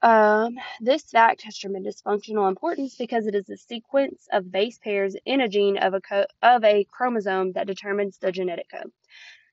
Um, 0.00 0.54
this 0.80 1.02
fact 1.02 1.42
has 1.42 1.58
tremendous 1.58 2.00
functional 2.00 2.46
importance 2.46 2.94
because 2.96 3.26
it 3.26 3.34
is 3.34 3.46
the 3.46 3.56
sequence 3.56 4.28
of 4.32 4.52
base 4.52 4.78
pairs 4.78 5.16
in 5.24 5.40
a 5.40 5.48
gene 5.48 5.76
of 5.76 5.94
a, 5.94 6.00
co- 6.00 6.26
of 6.42 6.62
a 6.62 6.84
chromosome 6.84 7.52
that 7.52 7.66
determines 7.66 8.18
the 8.18 8.30
genetic 8.30 8.70
code. 8.70 8.92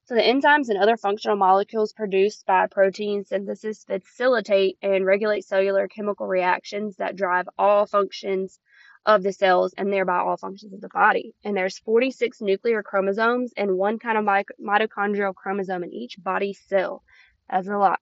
So 0.06 0.14
the 0.14 0.22
enzymes 0.22 0.70
and 0.70 0.78
other 0.78 0.98
functional 0.98 1.36
molecules 1.36 1.94
produced 1.94 2.46
by 2.46 2.68
protein 2.68 3.24
synthesis 3.24 3.84
facilitate 3.86 4.78
and 4.84 5.04
regulate 5.04 5.46
cellular 5.46 5.88
chemical 5.88 6.28
reactions 6.28 6.98
that 6.98 7.16
drive 7.16 7.50
all 7.58 7.88
functions 7.88 8.60
of 9.08 9.24
the 9.24 9.34
cells 9.34 9.74
and 9.76 9.92
thereby 9.92 10.18
all 10.18 10.38
functions 10.38 10.74
of 10.74 10.82
the 10.82 10.90
body. 10.90 11.34
And 11.44 11.58
there's 11.58 11.80
46 11.80 12.42
nuclear 12.42 12.84
chromosomes 12.84 13.52
and 13.58 13.78
one 13.78 13.98
kind 13.98 14.18
of 14.20 14.26
mitochondrial 14.64 15.34
chromosome 15.34 15.84
in 15.84 15.92
each 15.92 16.18
body 16.24 16.54
cell. 16.54 17.02
That's 17.50 17.68
a 17.68 17.78
lot. 17.78 18.00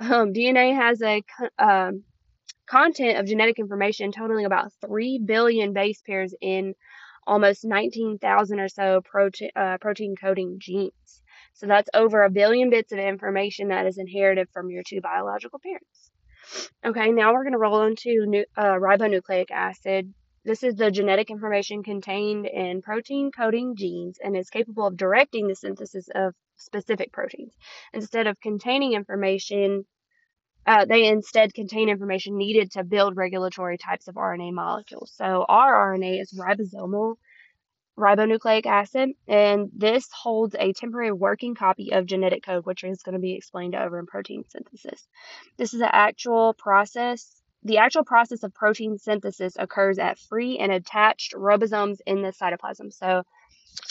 Um, 0.00 0.32
DNA 0.32 0.74
has 0.74 1.02
a 1.02 1.22
um, 1.58 2.04
content 2.66 3.18
of 3.18 3.26
genetic 3.26 3.58
information 3.58 4.12
totaling 4.12 4.46
about 4.46 4.72
3 4.84 5.20
billion 5.24 5.72
base 5.74 6.00
pairs 6.06 6.34
in 6.40 6.74
almost 7.26 7.64
19,000 7.64 8.60
or 8.60 8.68
so 8.68 9.02
protein, 9.04 9.50
uh, 9.54 9.76
protein 9.78 10.16
coding 10.16 10.56
genes. 10.58 11.22
So 11.52 11.66
that's 11.66 11.90
over 11.92 12.22
a 12.22 12.30
billion 12.30 12.70
bits 12.70 12.92
of 12.92 12.98
information 12.98 13.68
that 13.68 13.86
is 13.86 13.98
inherited 13.98 14.48
from 14.52 14.70
your 14.70 14.82
two 14.86 15.00
biological 15.02 15.60
parents. 15.62 16.10
Okay, 16.84 17.12
now 17.12 17.34
we're 17.34 17.44
going 17.44 17.52
to 17.52 17.58
roll 17.58 17.82
into 17.82 18.44
uh, 18.56 18.74
ribonucleic 18.76 19.50
acid. 19.50 20.14
This 20.50 20.64
is 20.64 20.74
the 20.74 20.90
genetic 20.90 21.30
information 21.30 21.84
contained 21.84 22.44
in 22.44 22.82
protein 22.82 23.30
coding 23.30 23.76
genes 23.76 24.18
and 24.20 24.36
is 24.36 24.50
capable 24.50 24.84
of 24.84 24.96
directing 24.96 25.46
the 25.46 25.54
synthesis 25.54 26.08
of 26.12 26.34
specific 26.56 27.12
proteins. 27.12 27.54
Instead 27.92 28.26
of 28.26 28.40
containing 28.40 28.94
information, 28.94 29.84
uh, 30.66 30.86
they 30.86 31.06
instead 31.06 31.54
contain 31.54 31.88
information 31.88 32.36
needed 32.36 32.72
to 32.72 32.82
build 32.82 33.16
regulatory 33.16 33.78
types 33.78 34.08
of 34.08 34.16
RNA 34.16 34.52
molecules. 34.52 35.12
So 35.14 35.46
rRNA 35.48 36.20
is 36.20 36.36
ribosomal 36.36 37.14
ribonucleic 37.96 38.66
acid, 38.66 39.10
and 39.28 39.70
this 39.72 40.08
holds 40.12 40.56
a 40.58 40.72
temporary 40.72 41.12
working 41.12 41.54
copy 41.54 41.92
of 41.92 42.06
genetic 42.06 42.42
code, 42.42 42.66
which 42.66 42.82
is 42.82 43.04
going 43.04 43.12
to 43.12 43.20
be 43.20 43.36
explained 43.36 43.76
over 43.76 44.00
in 44.00 44.06
protein 44.06 44.42
synthesis. 44.48 45.06
This 45.58 45.74
is 45.74 45.80
an 45.80 45.90
actual 45.92 46.54
process. 46.54 47.39
The 47.62 47.78
actual 47.78 48.04
process 48.04 48.42
of 48.42 48.54
protein 48.54 48.98
synthesis 48.98 49.54
occurs 49.58 49.98
at 49.98 50.18
free 50.18 50.58
and 50.58 50.72
attached 50.72 51.34
ribosomes 51.34 51.98
in 52.06 52.22
the 52.22 52.32
cytoplasm. 52.32 52.92
So 52.92 53.22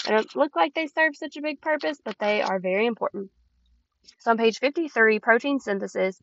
they 0.06 0.12
don't 0.12 0.36
look 0.36 0.56
like 0.56 0.74
they 0.74 0.88
serve 0.88 1.16
such 1.16 1.38
a 1.38 1.42
big 1.42 1.62
purpose, 1.62 2.00
but 2.04 2.18
they 2.20 2.42
are 2.42 2.60
very 2.60 2.86
important. 2.86 3.30
So 4.20 4.32
on 4.32 4.38
page 4.38 4.60
53, 4.60 5.20
protein 5.20 5.60
synthesis. 5.60 6.20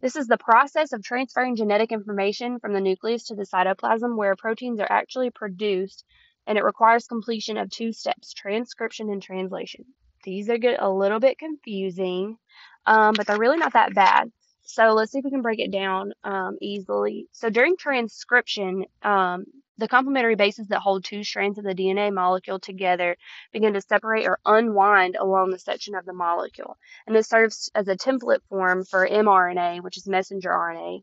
This 0.00 0.16
is 0.16 0.26
the 0.26 0.38
process 0.38 0.92
of 0.92 1.02
transferring 1.02 1.56
genetic 1.56 1.90
information 1.90 2.58
from 2.60 2.72
the 2.72 2.80
nucleus 2.80 3.24
to 3.24 3.34
the 3.34 3.46
cytoplasm 3.46 4.16
where 4.16 4.36
proteins 4.36 4.80
are 4.80 4.90
actually 4.90 5.30
produced 5.30 6.04
and 6.46 6.58
it 6.58 6.64
requires 6.64 7.06
completion 7.06 7.56
of 7.56 7.70
two 7.70 7.92
steps 7.92 8.32
transcription 8.32 9.10
and 9.10 9.22
translation. 9.22 9.84
These 10.22 10.48
are 10.50 10.58
get 10.58 10.82
a 10.82 10.90
little 10.90 11.20
bit 11.20 11.38
confusing, 11.38 12.36
um, 12.84 13.14
but 13.16 13.26
they're 13.26 13.38
really 13.38 13.58
not 13.58 13.72
that 13.72 13.94
bad. 13.94 14.30
So 14.66 14.92
let's 14.92 15.12
see 15.12 15.18
if 15.18 15.24
we 15.24 15.30
can 15.30 15.42
break 15.42 15.60
it 15.60 15.70
down 15.70 16.12
um, 16.24 16.58
easily. 16.60 17.28
So 17.32 17.50
during 17.50 17.76
transcription, 17.76 18.84
um, 19.02 19.44
the 19.78 19.88
complementary 19.88 20.34
bases 20.34 20.68
that 20.68 20.80
hold 20.80 21.04
two 21.04 21.22
strands 21.22 21.58
of 21.58 21.64
the 21.64 21.74
DNA 21.74 22.12
molecule 22.12 22.58
together 22.58 23.16
begin 23.52 23.74
to 23.74 23.80
separate 23.80 24.26
or 24.26 24.38
unwind 24.44 25.16
along 25.16 25.50
the 25.50 25.58
section 25.58 25.94
of 25.94 26.04
the 26.04 26.12
molecule. 26.12 26.76
And 27.06 27.14
this 27.14 27.28
serves 27.28 27.70
as 27.74 27.86
a 27.88 27.96
template 27.96 28.42
form 28.48 28.84
for 28.84 29.06
mRNA, 29.06 29.82
which 29.82 29.96
is 29.98 30.08
messenger 30.08 30.50
RNA, 30.50 31.02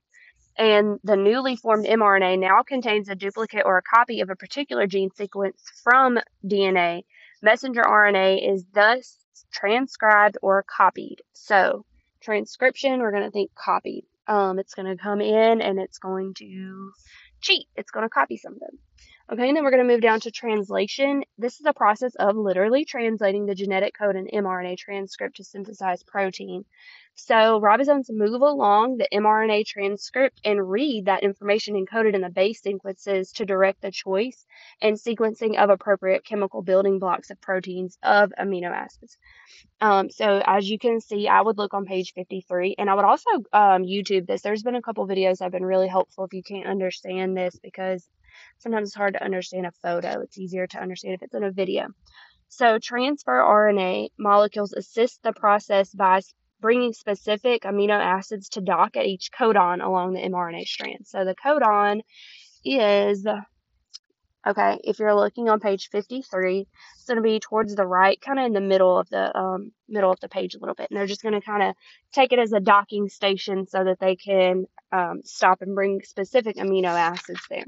and 0.57 0.99
the 1.03 1.15
newly 1.15 1.55
formed 1.55 1.85
mRNA 1.85 2.39
now 2.39 2.61
contains 2.63 3.09
a 3.09 3.15
duplicate 3.15 3.63
or 3.65 3.77
a 3.77 3.81
copy 3.81 4.21
of 4.21 4.29
a 4.29 4.35
particular 4.35 4.85
gene 4.85 5.09
sequence 5.15 5.63
from 5.83 6.19
DNA. 6.45 7.03
Messenger 7.41 7.81
RNA 7.81 8.53
is 8.53 8.65
thus 8.73 9.17
transcribed 9.51 10.37
or 10.41 10.63
copied. 10.63 11.21
So, 11.33 11.85
transcription, 12.23 12.99
we're 12.99 13.11
going 13.11 13.23
to 13.23 13.31
think 13.31 13.51
copied. 13.55 14.05
Um, 14.27 14.59
it's 14.59 14.73
going 14.73 14.87
to 14.87 15.01
come 15.01 15.21
in 15.21 15.61
and 15.61 15.79
it's 15.79 15.99
going 15.99 16.33
to 16.35 16.91
cheat. 17.41 17.67
It's 17.75 17.91
going 17.91 18.05
to 18.05 18.09
copy 18.09 18.37
something. 18.37 18.69
Okay, 19.31 19.47
and 19.47 19.55
then 19.55 19.63
we're 19.63 19.71
going 19.71 19.87
to 19.87 19.93
move 19.93 20.01
down 20.01 20.19
to 20.19 20.31
translation. 20.31 21.23
This 21.37 21.61
is 21.61 21.65
a 21.65 21.71
process 21.71 22.13
of 22.15 22.35
literally 22.35 22.83
translating 22.83 23.45
the 23.45 23.55
genetic 23.55 23.97
code 23.97 24.17
in 24.17 24.27
mRNA 24.27 24.77
transcript 24.77 25.37
to 25.37 25.45
synthesize 25.45 26.03
protein. 26.03 26.65
So 27.15 27.61
ribosomes 27.61 28.09
move 28.09 28.41
along 28.41 28.97
the 28.97 29.07
mRNA 29.13 29.65
transcript 29.65 30.41
and 30.43 30.69
read 30.69 31.05
that 31.05 31.23
information 31.23 31.75
encoded 31.75 32.15
in 32.15 32.21
the 32.21 32.29
base 32.29 32.61
sequences 32.61 33.31
to 33.33 33.45
direct 33.45 33.81
the 33.81 33.91
choice 33.91 34.45
and 34.81 34.97
sequencing 34.97 35.55
of 35.55 35.69
appropriate 35.69 36.25
chemical 36.25 36.61
building 36.61 36.99
blocks 36.99 37.29
of 37.29 37.39
proteins 37.39 37.97
of 38.03 38.33
amino 38.37 38.71
acids. 38.71 39.17
Um, 39.79 40.09
so 40.09 40.41
as 40.45 40.69
you 40.69 40.77
can 40.77 40.99
see, 40.99 41.29
I 41.29 41.39
would 41.39 41.57
look 41.57 41.73
on 41.73 41.85
page 41.85 42.11
53 42.13 42.75
and 42.77 42.89
I 42.89 42.93
would 42.93 43.05
also 43.05 43.29
um, 43.53 43.83
YouTube 43.83 44.27
this. 44.27 44.41
There's 44.41 44.63
been 44.63 44.75
a 44.75 44.81
couple 44.81 45.07
videos 45.07 45.37
that 45.37 45.45
have 45.45 45.51
been 45.53 45.65
really 45.65 45.87
helpful 45.87 46.25
if 46.25 46.33
you 46.33 46.43
can't 46.43 46.67
understand 46.67 47.37
this 47.37 47.57
because 47.63 48.05
sometimes 48.59 48.89
it's 48.89 48.95
hard 48.95 49.13
to 49.13 49.23
understand 49.23 49.65
a 49.65 49.71
photo. 49.71 50.21
It's 50.21 50.37
easier 50.37 50.67
to 50.67 50.81
understand 50.81 51.15
if 51.15 51.23
it's 51.23 51.35
in 51.35 51.43
a 51.43 51.51
video. 51.51 51.87
So 52.49 52.77
transfer 52.77 53.33
RNA 53.33 54.09
molecules 54.19 54.73
assist 54.73 55.23
the 55.23 55.33
process 55.33 55.91
by 55.91 56.21
bringing 56.63 56.93
specific 56.93 57.63
amino 57.63 57.99
acids 57.99 58.47
to 58.49 58.61
dock 58.61 58.95
at 58.95 59.05
each 59.05 59.31
codon 59.37 59.83
along 59.83 60.13
the 60.13 60.21
mRNA 60.21 60.65
strand. 60.65 61.05
So 61.05 61.25
the 61.25 61.35
codon 61.35 62.01
is, 62.63 63.27
okay, 64.47 64.79
if 64.83 64.99
you're 64.99 65.15
looking 65.15 65.49
on 65.49 65.59
page 65.59 65.89
53, 65.89 66.67
it's 66.95 67.05
going 67.05 67.17
to 67.17 67.21
be 67.21 67.39
towards 67.39 67.75
the 67.75 67.85
right, 67.85 68.21
kind 68.21 68.39
of 68.39 68.45
in 68.45 68.53
the 68.53 68.61
middle 68.61 68.97
of 68.97 69.09
the 69.09 69.37
um, 69.37 69.71
middle 69.89 70.11
of 70.11 70.19
the 70.21 70.29
page 70.29 70.55
a 70.55 70.59
little 70.59 70.75
bit. 70.75 70.87
And 70.89 70.97
they're 70.97 71.05
just 71.07 71.21
going 71.21 71.33
to 71.33 71.45
kind 71.45 71.63
of 71.63 71.75
take 72.13 72.31
it 72.31 72.39
as 72.39 72.53
a 72.53 72.61
docking 72.61 73.09
station 73.09 73.67
so 73.67 73.83
that 73.83 73.99
they 73.99 74.15
can 74.15 74.65
um, 74.91 75.21
stop 75.25 75.61
and 75.61 75.75
bring 75.75 76.01
specific 76.03 76.55
amino 76.55 76.85
acids 76.85 77.41
there. 77.49 77.65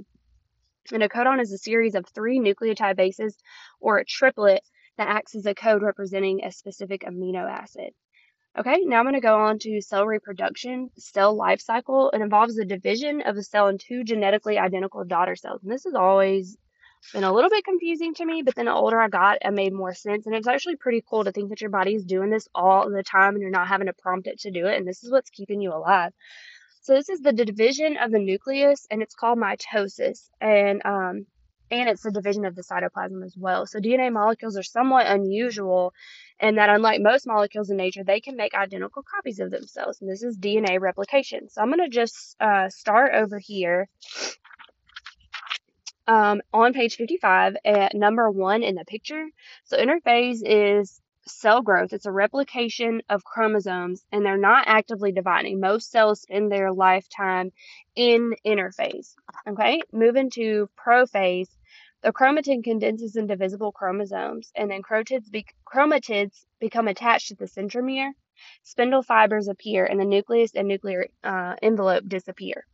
And 0.92 1.04
a 1.04 1.10
codon 1.10 1.42
is 1.42 1.52
a 1.52 1.58
series 1.58 1.96
of 1.96 2.06
three 2.08 2.40
nucleotide 2.40 2.96
bases 2.96 3.38
or 3.80 3.98
a 3.98 4.06
triplet 4.06 4.62
that 4.98 5.08
acts 5.08 5.36
as 5.36 5.46
a 5.46 5.56
code 5.56 5.84
representing 5.84 6.44
a 6.44 6.52
specific 6.52 7.02
amino 7.02 7.50
acid. 7.50 7.92
Okay, 8.58 8.78
now 8.86 9.00
I'm 9.00 9.04
going 9.04 9.16
to 9.16 9.20
go 9.20 9.38
on 9.38 9.60
to 9.60 9.82
cell 9.82 10.06
reproduction, 10.06 10.90
cell 10.98 11.36
life 11.36 11.60
cycle. 11.60 12.10
It 12.12 12.22
involves 12.22 12.56
the 12.56 12.64
division 12.64 13.22
of 13.22 13.36
a 13.36 13.44
cell 13.44 13.68
in 13.68 13.78
two 13.78 14.06
genetically 14.06 14.58
identical 14.58 15.04
daughter 15.04 15.36
cells. 15.36 15.62
And 15.62 15.72
this 15.72 15.84
has 15.84 15.94
always 15.94 16.58
been 17.14 17.26
a 17.26 17.34
little 17.34 17.50
bit 17.50 17.66
confusing 17.66 18.14
to 18.14 18.26
me, 18.26 18.44
but 18.44 18.56
then 18.56 18.66
the 18.66 18.74
older 18.74 19.00
I 19.00 19.10
got, 19.10 19.40
it 19.42 19.52
made 19.52 19.74
more 19.74 19.94
sense. 19.94 20.26
And 20.26 20.34
it's 20.34 20.48
actually 20.48 20.78
pretty 20.78 21.04
cool 21.08 21.26
to 21.26 21.34
think 21.34 21.50
that 21.50 21.60
your 21.60 21.70
body 21.70 21.96
is 21.96 22.06
doing 22.06 22.30
this 22.30 22.48
all 22.56 22.90
the 22.90 23.04
time 23.04 23.34
and 23.34 23.42
you're 23.42 23.52
not 23.52 23.68
having 23.68 23.88
to 23.88 23.94
prompt 23.94 24.28
it 24.28 24.40
to 24.40 24.52
do 24.52 24.68
it. 24.68 24.78
And 24.78 24.88
this 24.88 25.04
is 25.04 25.12
what's 25.12 25.30
keeping 25.30 25.60
you 25.60 25.74
alive. 25.74 26.14
So 26.86 26.94
this 26.94 27.10
is 27.10 27.22
the 27.22 27.34
division 27.34 27.98
of 27.98 28.12
the 28.12 28.20
nucleus, 28.20 28.86
and 28.92 29.02
it's 29.02 29.16
called 29.16 29.40
mitosis. 29.40 30.30
And 30.40 30.86
um, 30.86 31.26
and 31.72 31.90
it's 31.90 32.04
the 32.04 32.12
division 32.12 32.46
of 32.46 32.56
the 32.56 32.62
cytoplasm 32.62 33.26
as 33.26 33.36
well. 33.36 33.66
So 33.66 33.80
DNA 33.80 34.14
molecules 34.14 34.56
are 34.56 34.62
somewhat 34.62 35.08
unusual 35.08 35.96
in 36.40 36.58
that, 36.58 36.70
unlike 36.70 37.02
most 37.02 37.26
molecules 37.26 37.72
in 37.72 37.78
nature, 37.78 38.04
they 38.04 38.20
can 38.20 38.36
make 38.36 38.54
identical 38.54 39.02
copies 39.02 39.40
of 39.40 39.50
themselves. 39.50 40.00
And 40.00 40.08
this 40.08 40.22
is 40.22 40.38
DNA 40.38 40.80
replication. 40.80 41.50
So 41.50 41.60
I'm 41.64 41.72
going 41.72 41.80
to 41.80 41.90
just 41.90 42.36
uh, 42.40 42.70
start 42.70 43.16
over 43.16 43.40
here 43.40 43.90
um, 46.06 46.44
on 46.54 46.74
page 46.74 46.98
55 46.98 47.58
at 47.66 47.96
number 47.96 48.30
one 48.30 48.62
in 48.62 48.76
the 48.76 48.86
picture. 48.86 49.26
So 49.64 49.84
interphase 49.84 50.42
is 50.46 51.02
cell 51.28 51.62
growth. 51.62 51.94
It's 51.94 52.06
a 52.06 52.12
replication 52.12 53.02
of 53.10 53.24
chromosomes, 53.24 54.06
and 54.12 54.26
they're 54.26 54.38
not 54.38 54.68
actively 54.68 55.12
dividing. 55.12 55.60
Most 55.60 55.92
cells 55.92 56.22
spend 56.22 56.52
their 56.52 56.72
lifetime 56.72 57.52
in 57.96 58.36
interphase. 58.46 59.16
Okay, 59.48 59.82
moving 59.92 60.30
to 60.32 60.70
prophase. 60.78 61.50
The 62.04 62.14
chromatin 62.14 62.64
condenses 62.64 63.16
into 63.16 63.36
visible 63.36 63.72
chromosomes, 63.72 64.52
and 64.56 64.70
then 64.70 64.82
chromatids, 64.84 65.32
be- 65.32 65.48
chromatids 65.68 66.46
become 66.60 66.88
attached 66.88 67.30
to 67.30 67.36
the 67.36 67.46
centromere. 67.46 68.12
Spindle 68.64 69.02
fibers 69.02 69.48
appear, 69.48 69.86
and 69.86 70.00
the 70.00 70.06
nucleus 70.06 70.52
and 70.56 70.68
nuclear 70.68 71.08
uh, 71.24 71.56
envelope 71.62 72.04
disappear. 72.08 72.66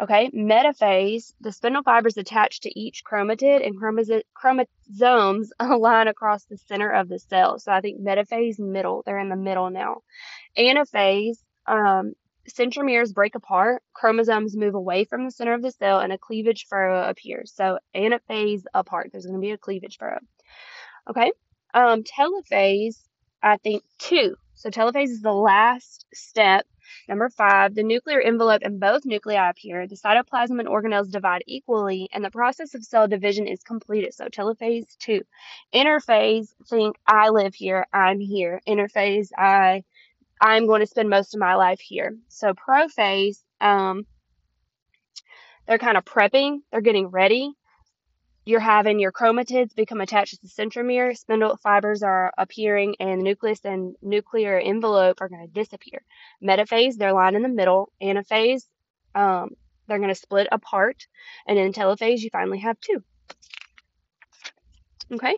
Okay, 0.00 0.30
metaphase, 0.30 1.32
the 1.40 1.52
spindle 1.52 1.82
fibers 1.82 2.16
attached 2.16 2.62
to 2.62 2.78
each 2.78 3.02
chromatid 3.04 3.66
and 3.66 3.76
chromosomes 4.34 5.52
align 5.60 6.08
across 6.08 6.44
the 6.44 6.56
center 6.56 6.90
of 6.90 7.08
the 7.08 7.18
cell. 7.18 7.58
So 7.58 7.72
I 7.72 7.80
think 7.80 8.00
metaphase, 8.00 8.58
middle, 8.58 9.02
they're 9.04 9.18
in 9.18 9.28
the 9.28 9.36
middle 9.36 9.68
now. 9.70 10.02
Anaphase, 10.56 11.38
um, 11.66 12.14
centromeres 12.48 13.12
break 13.12 13.34
apart, 13.34 13.82
chromosomes 13.92 14.56
move 14.56 14.74
away 14.74 15.04
from 15.04 15.24
the 15.24 15.30
center 15.30 15.54
of 15.54 15.62
the 15.62 15.70
cell, 15.70 16.00
and 16.00 16.12
a 16.12 16.18
cleavage 16.18 16.66
furrow 16.68 17.08
appears. 17.08 17.52
So 17.54 17.78
anaphase 17.94 18.62
apart, 18.72 19.10
there's 19.12 19.26
going 19.26 19.38
to 19.38 19.44
be 19.44 19.52
a 19.52 19.58
cleavage 19.58 19.98
furrow. 19.98 20.20
Okay, 21.08 21.32
um, 21.74 22.02
telophase, 22.04 22.96
I 23.42 23.56
think 23.58 23.82
two. 23.98 24.36
So 24.54 24.70
telophase 24.70 25.08
is 25.08 25.22
the 25.22 25.32
last 25.32 26.04
step 26.12 26.66
Number 27.08 27.28
five, 27.28 27.74
the 27.74 27.82
nuclear 27.82 28.20
envelope 28.20 28.62
and 28.64 28.80
both 28.80 29.04
nuclei 29.04 29.48
appear. 29.48 29.86
The 29.86 29.96
cytoplasm 29.96 30.58
and 30.58 30.68
organelles 30.68 31.10
divide 31.10 31.42
equally, 31.46 32.08
and 32.12 32.24
the 32.24 32.30
process 32.30 32.74
of 32.74 32.84
cell 32.84 33.08
division 33.08 33.46
is 33.46 33.62
completed. 33.62 34.14
So 34.14 34.26
telophase 34.26 34.96
two. 34.98 35.22
Interphase, 35.74 36.48
think 36.68 36.96
I 37.06 37.28
live 37.30 37.54
here, 37.54 37.86
I'm 37.92 38.20
here. 38.20 38.60
Interphase, 38.66 39.28
I 39.36 39.84
I'm 40.40 40.66
going 40.66 40.80
to 40.80 40.86
spend 40.86 41.10
most 41.10 41.34
of 41.34 41.40
my 41.40 41.54
life 41.54 41.80
here. 41.80 42.16
So 42.28 42.54
prophase, 42.54 43.42
um, 43.60 44.06
they're 45.66 45.78
kind 45.78 45.98
of 45.98 46.04
prepping, 46.04 46.60
they're 46.70 46.80
getting 46.80 47.08
ready 47.08 47.52
you're 48.50 48.60
having 48.60 48.98
your 48.98 49.12
chromatids 49.12 49.74
become 49.74 50.00
attached 50.00 50.34
to 50.34 50.40
the 50.42 50.48
centromere, 50.48 51.16
spindle 51.16 51.56
fibers 51.56 52.02
are 52.02 52.32
appearing, 52.36 52.96
and 52.98 53.20
the 53.20 53.24
nucleus 53.24 53.60
and 53.64 53.94
nuclear 54.02 54.58
envelope 54.58 55.20
are 55.20 55.28
going 55.28 55.46
to 55.46 55.52
disappear. 55.52 56.02
Metaphase, 56.42 56.96
they're 56.96 57.12
lined 57.12 57.36
in 57.36 57.42
the 57.42 57.48
middle. 57.48 57.92
Anaphase, 58.02 58.64
um, 59.14 59.50
they're 59.86 59.98
going 59.98 60.08
to 60.08 60.14
split 60.16 60.48
apart. 60.50 61.06
And 61.46 61.58
in 61.58 61.72
telophase, 61.72 62.20
you 62.20 62.30
finally 62.30 62.58
have 62.58 62.78
two. 62.80 63.04
Okay, 65.12 65.36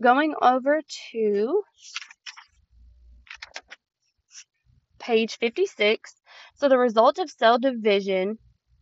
going 0.00 0.34
over 0.42 0.80
to 1.12 1.62
page 4.98 5.38
56. 5.38 6.14
So 6.56 6.68
the 6.68 6.78
result 6.78 7.18
of 7.18 7.30
cell 7.30 7.58
division 7.58 8.38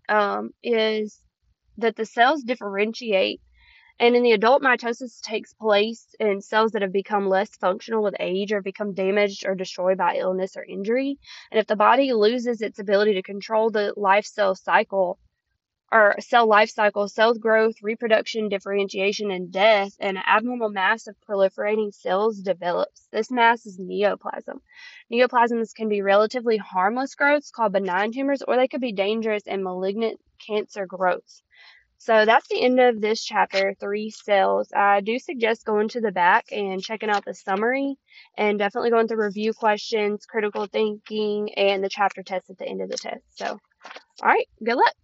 um, 0.09 0.51
is 0.63 1.21
that 1.77 1.97
the 1.97 2.07
cells 2.07 2.43
differentiate 2.43 3.41
and 4.01 4.15
in 4.15 4.23
the 4.23 4.33
adult, 4.33 4.63
mitosis 4.63 5.21
takes 5.21 5.53
place 5.55 6.15
in 6.21 6.41
cells 6.41 6.73
that 6.73 6.83
have 6.83 6.93
become 6.93 7.29
less 7.29 7.51
functional 7.57 8.03
with 8.03 8.15
age 8.21 8.53
or 8.53 8.63
become 8.63 8.95
damaged 8.95 9.45
or 9.47 9.55
destroyed 9.55 9.99
by 9.99 10.17
illness 10.17 10.57
or 10.57 10.65
injury. 10.65 11.19
And 11.51 11.59
if 11.59 11.67
the 11.67 11.77
body 11.77 12.13
loses 12.13 12.63
its 12.63 12.79
ability 12.79 13.15
to 13.15 13.23
control 13.23 13.71
the 13.71 13.93
life 13.97 14.27
cell 14.27 14.55
cycle, 14.55 15.19
or 15.91 16.15
cell 16.21 16.47
life 16.47 16.71
cycle, 16.71 17.09
cell 17.09 17.35
growth, 17.35 17.77
reproduction, 17.83 18.49
differentiation, 18.49 19.31
and 19.31 19.51
death, 19.51 19.93
an 19.99 20.19
abnormal 20.19 20.69
mass 20.69 21.07
of 21.07 21.17
proliferating 21.29 21.95
cells 21.95 22.39
develops. 22.41 23.09
This 23.11 23.31
mass 23.31 23.65
is 23.65 23.79
neoplasm. 23.79 24.61
Neoplasms 25.11 25.75
can 25.75 25.89
be 25.89 26.03
relatively 26.03 26.59
harmless 26.59 27.15
growths 27.15 27.51
called 27.51 27.73
benign 27.73 28.13
tumors, 28.13 28.43
or 28.47 28.57
they 28.57 28.69
could 28.69 28.83
be 28.83 28.93
dangerous 28.93 29.45
and 29.47 29.65
malignant 29.65 30.21
cancer 30.47 30.87
growths. 30.87 31.43
So 31.99 32.25
that's 32.25 32.49
the 32.49 32.63
end 32.63 32.81
of 32.81 33.01
this 33.01 33.25
chapter, 33.25 33.75
three 33.79 34.11
cells. 34.11 34.69
I 34.75 35.01
do 35.01 35.19
suggest 35.19 35.67
going 35.67 35.89
to 35.91 36.01
the 36.01 36.13
back 36.13 36.47
and 36.53 36.83
checking 36.83 37.11
out 37.11 37.25
the 37.25 37.35
summary 37.35 37.97
and 38.37 38.59
definitely 38.59 38.91
going 38.91 39.09
through 39.09 39.25
review 39.25 39.53
questions, 39.53 40.25
critical 40.25 40.67
thinking, 40.67 41.53
and 41.55 41.83
the 41.83 41.89
chapter 41.89 42.23
test 42.23 42.51
at 42.51 42.59
the 42.59 42.69
end 42.69 42.83
of 42.83 42.89
the 42.89 42.97
test. 42.97 43.23
So, 43.37 43.47
all 43.47 43.59
right, 44.29 44.47
good 44.65 44.77
luck. 44.77 44.95